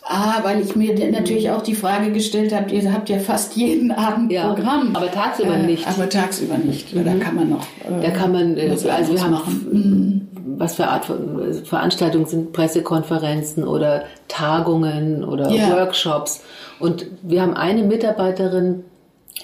[0.08, 3.90] Ah, weil ich mir natürlich auch die Frage gestellt habe, ihr habt ja fast jeden
[3.90, 4.94] Abend Ja, Programm.
[4.94, 5.86] aber tagsüber Äh, nicht.
[5.88, 6.94] Aber tagsüber nicht.
[6.94, 7.62] Da kann man noch.
[7.84, 10.28] äh, Da kann man, äh, was also wir haben, machen.
[10.58, 15.70] was für Art von also Veranstaltungen sind Pressekonferenzen oder Tagungen oder Ja.
[15.76, 16.42] Workshops.
[16.78, 18.84] Und wir haben eine Mitarbeiterin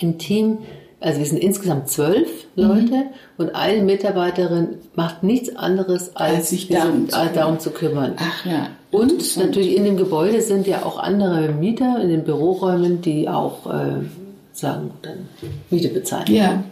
[0.01, 0.59] im Team,
[1.01, 2.63] also wir sind insgesamt zwölf Mhm.
[2.65, 3.05] Leute
[3.39, 8.15] und eine Mitarbeiterin macht nichts anderes als, Als sich darum zu darum zu kümmern.
[8.19, 8.69] Ach ja.
[8.91, 13.67] Und natürlich in dem Gebäude sind ja auch andere Mieter in den Büroräumen, die auch
[13.73, 14.05] äh,
[14.53, 15.29] sagen, dann
[15.71, 16.27] Miete bezahlen.
[16.29, 16.63] Ja.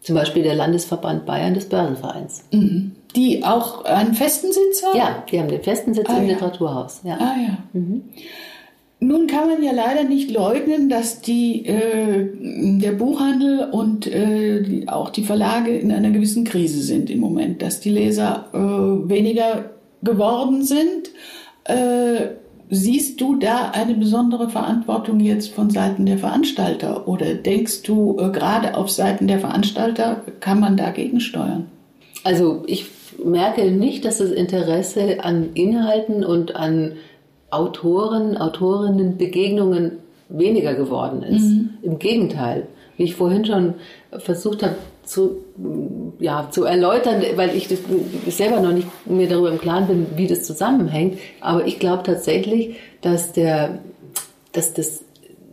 [0.00, 2.44] Zum Beispiel der Landesverband Bayern des Börsenvereins.
[3.14, 4.96] Die auch einen festen Sitz haben?
[4.96, 6.32] Ja, die haben den festen Sitz Ah, im ja.
[6.32, 7.00] Literaturhaus.
[7.04, 7.18] Ja.
[7.20, 7.58] Ah ja.
[9.00, 12.30] Nun kann man ja leider nicht leugnen, dass die, äh,
[12.80, 17.62] der Buchhandel und äh, die, auch die Verlage in einer gewissen Krise sind im Moment,
[17.62, 19.70] dass die Leser äh, weniger
[20.02, 21.10] geworden sind.
[21.64, 22.30] Äh,
[22.70, 28.30] siehst du da eine besondere Verantwortung jetzt von Seiten der Veranstalter oder denkst du, äh,
[28.30, 31.68] gerade auf Seiten der Veranstalter kann man dagegen steuern?
[32.24, 32.86] Also ich
[33.24, 36.94] merke nicht, dass das Interesse an Inhalten und an
[37.50, 41.50] Autoren, Autorinnen, Begegnungen weniger geworden ist.
[41.82, 43.74] Im Gegenteil, wie ich vorhin schon
[44.18, 45.38] versucht habe zu,
[46.18, 47.78] ja, zu erläutern, weil ich, das,
[48.28, 51.18] selber noch nicht mir darüber im Klaren bin, wie das zusammenhängt.
[51.40, 53.78] Aber ich glaube tatsächlich, dass der,
[54.52, 55.02] dass das,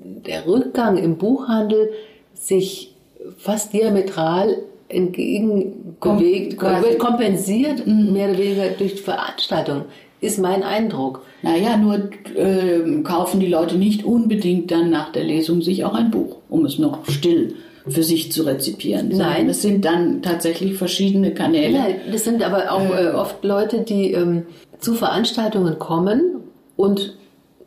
[0.04, 1.92] der Rückgang im Buchhandel
[2.34, 2.94] sich
[3.38, 4.58] fast diametral
[4.90, 9.86] entgegenbewegt, wird kompensiert, mehr oder weniger durch Veranstaltungen,
[10.26, 11.22] ist mein Eindruck.
[11.42, 16.12] Naja, nur ähm, kaufen die Leute nicht unbedingt dann nach der Lesung sich auch ein
[16.12, 17.56] Buch, um es noch still
[17.88, 19.10] für sich zu rezipieren.
[19.10, 19.48] Nein.
[19.50, 21.78] Es sind dann tatsächlich verschiedene Kanäle.
[21.78, 24.44] Ja, das sind aber auch äh, oft Leute, die ähm,
[24.80, 26.38] zu Veranstaltungen kommen
[26.76, 27.16] und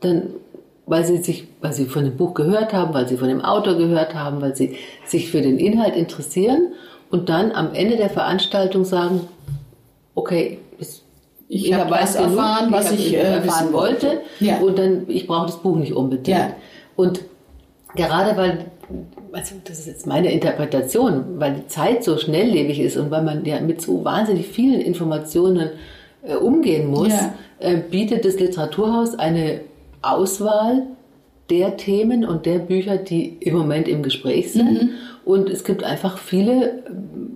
[0.00, 0.30] dann,
[0.86, 3.76] weil sie sich, weil sie von dem Buch gehört haben, weil sie von dem Autor
[3.76, 6.72] gehört haben, weil sie sich für den Inhalt interessieren
[7.10, 9.20] und dann am Ende der Veranstaltung sagen,
[10.14, 10.58] okay,
[11.48, 14.20] Ich hab weiß erfahren, was hab ich, äh, erfahren wissen wollte.
[14.40, 14.58] Ja.
[14.58, 16.28] und dann, ich brauche das Buch nicht unbedingt.
[16.28, 16.50] Ja.
[16.94, 17.22] Und
[17.96, 18.66] gerade weil,
[19.32, 23.44] also das ist jetzt meine Interpretation, weil die Zeit so schnelllebig ist und weil man
[23.44, 25.70] ja mit so wahnsinnig vielen Informationen
[26.22, 27.32] äh, umgehen muss, Ja.
[27.60, 29.60] äh, bietet das Literaturhaus eine
[30.02, 30.82] Auswahl
[31.50, 34.90] der Themen und der Bücher, die im Moment im Gespräch sind.
[35.24, 36.82] Und es gibt einfach viele,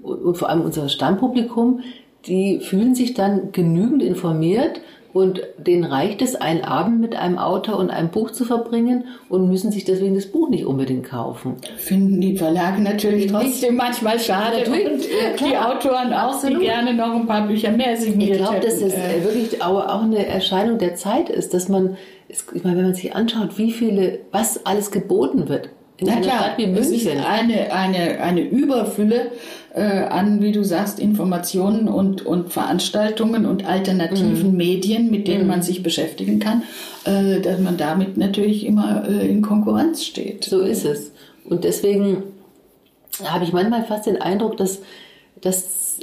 [0.05, 1.81] äh, und vor allem unser Stammpublikum,
[2.27, 4.81] die fühlen sich dann genügend informiert
[5.13, 9.49] und denen reicht es, einen Abend mit einem Autor und einem Buch zu verbringen und
[9.49, 11.57] müssen sich deswegen das Buch nicht unbedingt kaufen.
[11.77, 15.51] Finden die Verlage natürlich trotzdem manchmal schade und ja, klar.
[15.51, 16.61] die Autoren auch, die Absolut.
[16.63, 20.25] gerne noch ein paar Bücher mehr signiert Ich glaube, dass es Äh, wirklich auch, eine
[20.27, 21.97] Erscheinung der Zeit ist, dass man,
[22.29, 25.69] ich meine, wenn man sich anschaut, wie viele, was alles geboten wird
[26.03, 27.25] in Na einer klar, Stadt wie es ist München.
[27.25, 29.31] eine, eine, eine Überfülle
[29.75, 33.69] äh, an, wie du sagst, Informationen und, und Veranstaltungen und Mhm.
[33.69, 36.63] alternativen Medien, mit denen man sich beschäftigen kann,
[37.05, 40.45] äh, dass man damit natürlich immer äh, in Konkurrenz steht.
[40.45, 41.13] So ist es.
[41.45, 42.23] Und deswegen
[43.25, 44.81] habe ich manchmal fast den Eindruck, dass,
[45.41, 45.99] dass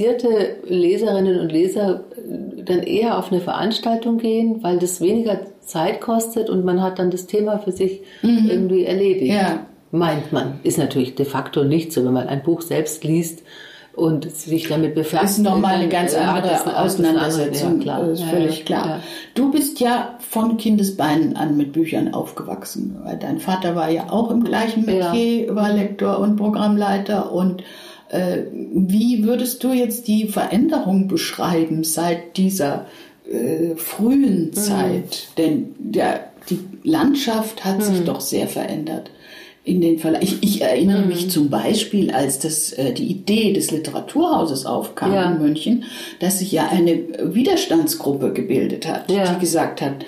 [0.00, 6.00] interessierte Leserinnen und Leser äh, dann eher auf eine Veranstaltung gehen, weil das weniger Zeit
[6.00, 9.32] kostet und man hat dann das Thema für sich irgendwie erledigt.
[9.32, 9.38] Mhm.
[9.38, 9.66] Ja.
[9.92, 10.60] Meint man.
[10.62, 13.42] Ist natürlich de facto nicht so, wenn man ein Buch selbst liest
[13.92, 15.22] und sich damit befasst.
[15.24, 18.08] Das ist nochmal eine ganz äh, hat andere Auseinandersetzung, ja, klar.
[18.08, 18.86] ist völlig ja, klar.
[18.86, 19.00] ja.
[19.34, 22.96] Du bist ja von Kindesbeinen an mit Büchern aufgewachsen.
[23.02, 24.84] weil Dein Vater war ja auch im gleichen.
[24.84, 27.32] Metier, war Lektor und Programmleiter.
[27.32, 27.64] Und
[28.12, 32.86] wie würdest du jetzt die Veränderung beschreiben seit dieser
[33.30, 33.76] äh, Mhm.
[33.76, 35.28] frühen Zeit?
[35.38, 37.82] Denn der, die Landschaft hat Mhm.
[37.82, 39.10] sich doch sehr verändert.
[39.62, 41.08] In den Verla ich, ich erinnere Mhm.
[41.08, 45.30] mich zum Beispiel, als das, äh, die Idee des Literaturhauses aufkam Ja.
[45.30, 45.84] in München,
[46.18, 49.32] dass sich ja eine Widerstandsgruppe gebildet hat, Ja.
[49.34, 50.06] die gesagt hat, äh,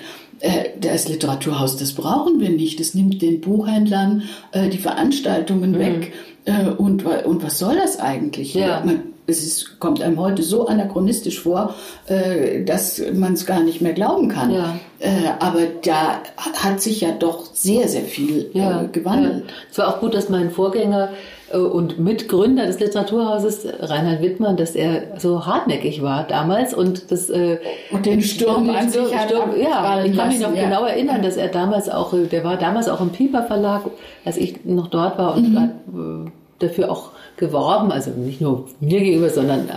[0.79, 6.13] das Literaturhaus, das brauchen wir nicht, das nimmt den Buchhändlern äh, die Veranstaltungen weg.
[6.45, 8.55] Äh, und, und was soll das eigentlich?
[8.55, 8.61] Mhm.
[8.61, 8.83] Ja.
[9.25, 11.75] Es ist, kommt einem heute so anachronistisch vor,
[12.07, 14.51] äh, dass man es gar nicht mehr glauben kann.
[14.51, 14.79] Ja.
[14.99, 16.21] Äh, aber da
[16.61, 19.43] hat sich ja doch sehr, sehr viel äh, gewandelt.
[19.47, 19.53] Ja.
[19.69, 21.09] Es war auch gut, dass mein Vorgänger
[21.51, 27.29] äh, und Mitgründer des Literaturhauses, Reinhard Wittmann, dass er so hartnäckig war damals und das
[27.29, 27.57] äh,
[27.91, 30.63] Und den Sturm den an sich Sturm- hat Sturm- ja, ich kann mich noch ja.
[30.63, 33.81] genau erinnern, dass er damals auch, der war damals auch im Piper Verlag,
[34.23, 36.29] als ich noch dort war und hat äh,
[36.59, 39.67] dafür auch geworben, also nicht nur mir gegenüber, sondern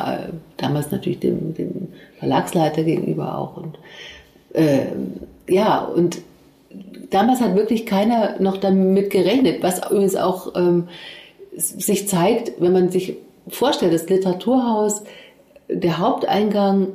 [0.59, 1.89] damals natürlich dem, dem
[2.19, 3.79] Verlagsleiter gegenüber auch und
[4.57, 6.19] ähm, ja, und
[7.11, 10.89] damals hat wirklich keiner noch damit gerechnet, was übrigens auch ähm,
[11.55, 13.17] sich zeigt, wenn man sich
[13.49, 15.05] vorstellt, das Literaturhaus,
[15.69, 16.89] der Haupteingang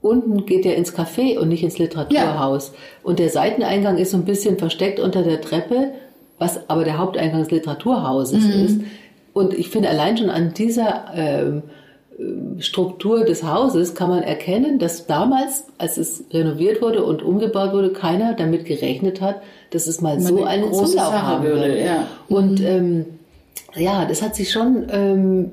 [0.00, 2.72] unten geht ja ins Café und nicht ins Literaturhaus.
[3.02, 5.92] Und der Seiteneingang ist so ein bisschen versteckt unter der Treppe,
[6.38, 8.80] was aber der Haupteingang des Literaturhauses ist.
[9.32, 11.62] Und ich finde, allein schon an dieser ähm,
[12.58, 17.92] Struktur des Hauses kann man erkennen, dass damals, als es renoviert wurde und umgebaut wurde,
[17.92, 22.06] keiner damit gerechnet hat, dass es mal so eine einen Zulauf haben würde, ja.
[22.28, 23.04] Und ähm,
[23.74, 25.52] ja, das hat sich schon, ähm,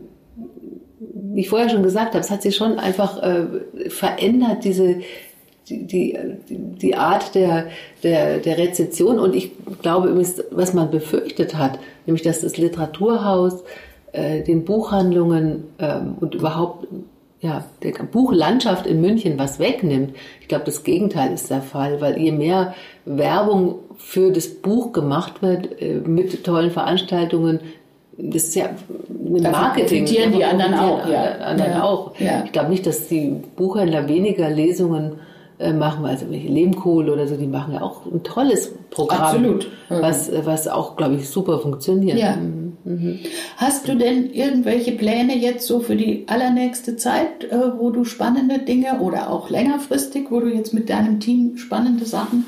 [1.00, 5.02] wie ich vorher schon gesagt habe, es hat sich schon einfach äh, verändert, diese
[5.70, 6.18] die, die,
[6.50, 7.68] die Art der,
[8.04, 9.20] der, der Rezeption.
[9.20, 9.52] Und ich
[9.82, 13.64] glaube übrigens, was man befürchtet hat, nämlich dass das Literaturhaus
[14.14, 16.88] den Buchhandlungen ähm, und überhaupt
[17.44, 20.16] ja, der Buchlandschaft in München was wegnimmt.
[20.40, 22.74] Ich glaube, das Gegenteil ist der Fall, weil je mehr
[23.06, 27.60] Werbung für das Buch gemacht wird äh, mit tollen Veranstaltungen,
[28.18, 30.06] das ist ja ein Marketing.
[30.06, 31.24] profitieren die anderen auch, ja.
[31.40, 31.84] anderen Ja.
[31.84, 32.12] auch.
[32.20, 32.44] Ja.
[32.46, 35.14] Ich glaube nicht, dass die Buchhändler weniger Lesungen
[35.60, 39.68] äh, machen, also welche Lehmkohl oder so, die machen ja auch ein tolles Programm, Absolut.
[39.90, 39.96] Mhm.
[40.02, 42.18] was, äh, was auch, glaube ich, super funktioniert.
[42.20, 42.38] Ja.
[43.58, 48.60] Hast du denn irgendwelche Pläne jetzt so für die allernächste Zeit, äh, wo du spannende
[48.60, 52.46] Dinge oder auch längerfristig, wo du jetzt mit deinem Team spannende Sachen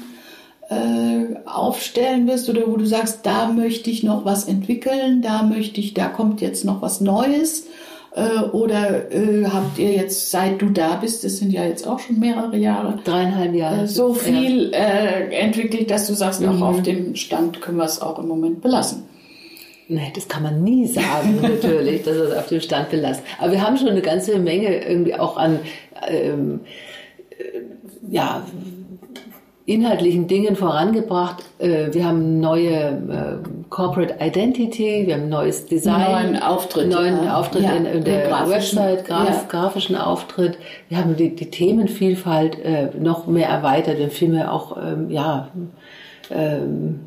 [0.70, 5.80] äh, aufstellen wirst oder wo du sagst, da möchte ich noch was entwickeln, da möchte
[5.80, 7.68] ich, da kommt jetzt noch was Neues?
[8.16, 12.00] Äh, oder äh, habt ihr jetzt, seit du da bist, das sind ja jetzt auch
[12.00, 13.84] schon mehrere Jahre, Dreieinhalb Jahre.
[13.84, 14.16] äh, so Ja.
[14.16, 16.48] viel äh, entwickelt, dass du sagst, Mhm.
[16.50, 19.04] auch auf dem Stand können wir es auch im Moment belassen?
[19.88, 23.24] Nee, das kann man nie sagen, natürlich, dass es auf dem Stand belassen.
[23.40, 25.60] Aber wir haben schon eine ganze Menge irgendwie auch an
[26.08, 26.62] ähm,
[27.30, 28.44] äh, ja,
[29.66, 31.44] inhaltlichen Dingen vorangebracht.
[31.60, 36.12] Äh, wir haben neue äh, Corporate Identity, wir haben ein neues Design.
[36.12, 37.28] Neuen Auftritt, Neuen.
[37.28, 39.46] Auftritt Ja, in, in der grafischen, Website, graf, ja.
[39.48, 40.58] grafischen Auftritt.
[40.90, 45.50] Wir haben die, die Themenvielfalt äh, noch mehr erweitert und vielmehr auch, ähm, ja,
[46.30, 47.02] ähm,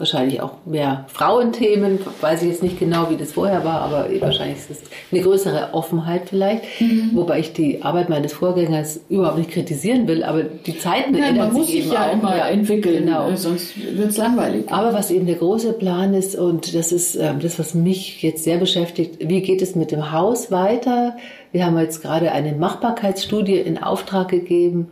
[0.00, 2.00] wahrscheinlich auch mehr Frauenthemen.
[2.20, 4.78] Weiß ich jetzt nicht genau, wie das vorher war, aber wahrscheinlich ist es
[5.12, 6.64] eine größere Offenheit vielleicht.
[6.80, 7.10] Mhm.
[7.14, 11.54] Wobei ich die Arbeit meines Vorgängers überhaupt nicht kritisieren will, aber die Zeiten ja, ändern
[11.54, 12.12] sich eben ja auch.
[12.14, 13.30] immer ja, entwickeln, genau.
[13.36, 14.64] sonst wird es langweilig.
[14.72, 18.42] Aber was eben der große Plan ist und das ist äh, das, was mich jetzt
[18.44, 21.16] sehr beschäftigt, wie geht es mit dem Haus weiter?
[21.52, 24.88] Wir haben jetzt gerade eine Machbarkeitsstudie in Auftrag gegeben,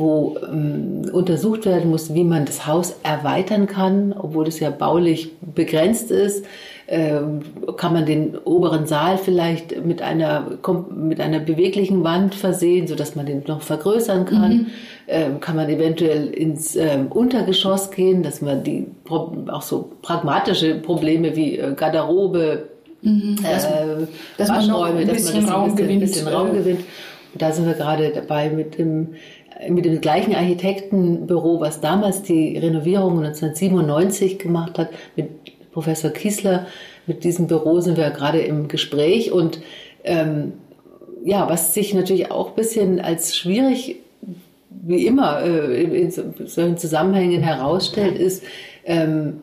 [0.00, 5.30] wo ähm, untersucht werden muss, wie man das Haus erweitern kann, obwohl es ja baulich
[5.40, 6.44] begrenzt ist.
[6.92, 7.42] Ähm,
[7.76, 10.58] kann man den oberen Saal vielleicht mit einer,
[10.92, 14.52] mit einer beweglichen Wand versehen, sodass man den noch vergrößern kann?
[14.52, 14.66] Mhm.
[15.06, 21.36] Ähm, kann man eventuell ins ähm, Untergeschoss gehen, dass man die auch so pragmatische Probleme
[21.36, 22.70] wie äh, Garderobe,
[23.02, 23.36] mhm.
[23.40, 26.00] dass, äh, dass man noch ein bisschen, Raum, bisschen, gewinnt.
[26.00, 26.80] bisschen Raum gewinnt.
[27.34, 29.14] da sind wir gerade dabei mit dem
[29.68, 35.28] mit dem gleichen Architektenbüro, was damals die Renovierung 1997 gemacht hat, mit
[35.72, 36.66] Professor Kiesler,
[37.06, 39.32] mit diesem Büro sind wir gerade im Gespräch.
[39.32, 39.60] Und
[40.04, 40.52] ähm,
[41.24, 43.96] ja, was sich natürlich auch ein bisschen als schwierig
[44.70, 48.44] wie immer äh, in solchen Zusammenhängen herausstellt, ist,
[48.84, 49.40] ähm,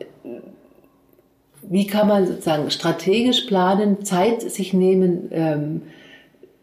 [1.62, 5.82] wie kann man sozusagen strategisch planen, Zeit sich nehmen, ähm,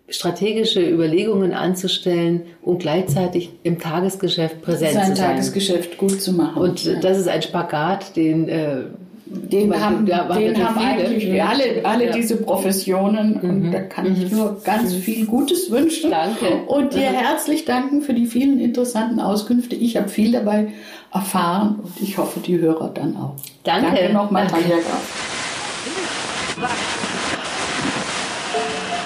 [0.08, 5.16] strategische Überlegungen anzustellen und gleichzeitig im Tagesgeschäft präsent Sein zu sein.
[5.16, 6.62] Sein Tagesgeschäft gut zu machen.
[6.62, 6.99] Und ja.
[6.99, 8.84] das ist ein Spagat, den äh,
[9.28, 11.41] den man, haben, ja, den haben eigentlich mhm.
[11.41, 12.12] alle, alle ja.
[12.12, 13.49] diese Professionen mhm.
[13.49, 14.38] und da kann ich mhm.
[14.38, 14.99] nur ganz mhm.
[14.99, 16.12] viel Gutes wünschen.
[16.12, 16.64] Danke.
[16.68, 17.16] Und dir mhm.
[17.16, 19.76] herzlich danken für die vielen interessanten Auskünfte.
[19.76, 20.68] Ich habe viel dabei
[21.12, 23.36] erfahren und ich hoffe, die Hörer dann auch.
[23.64, 23.95] Danke.
[23.95, 25.41] Danke nochmal, Tanja Graf.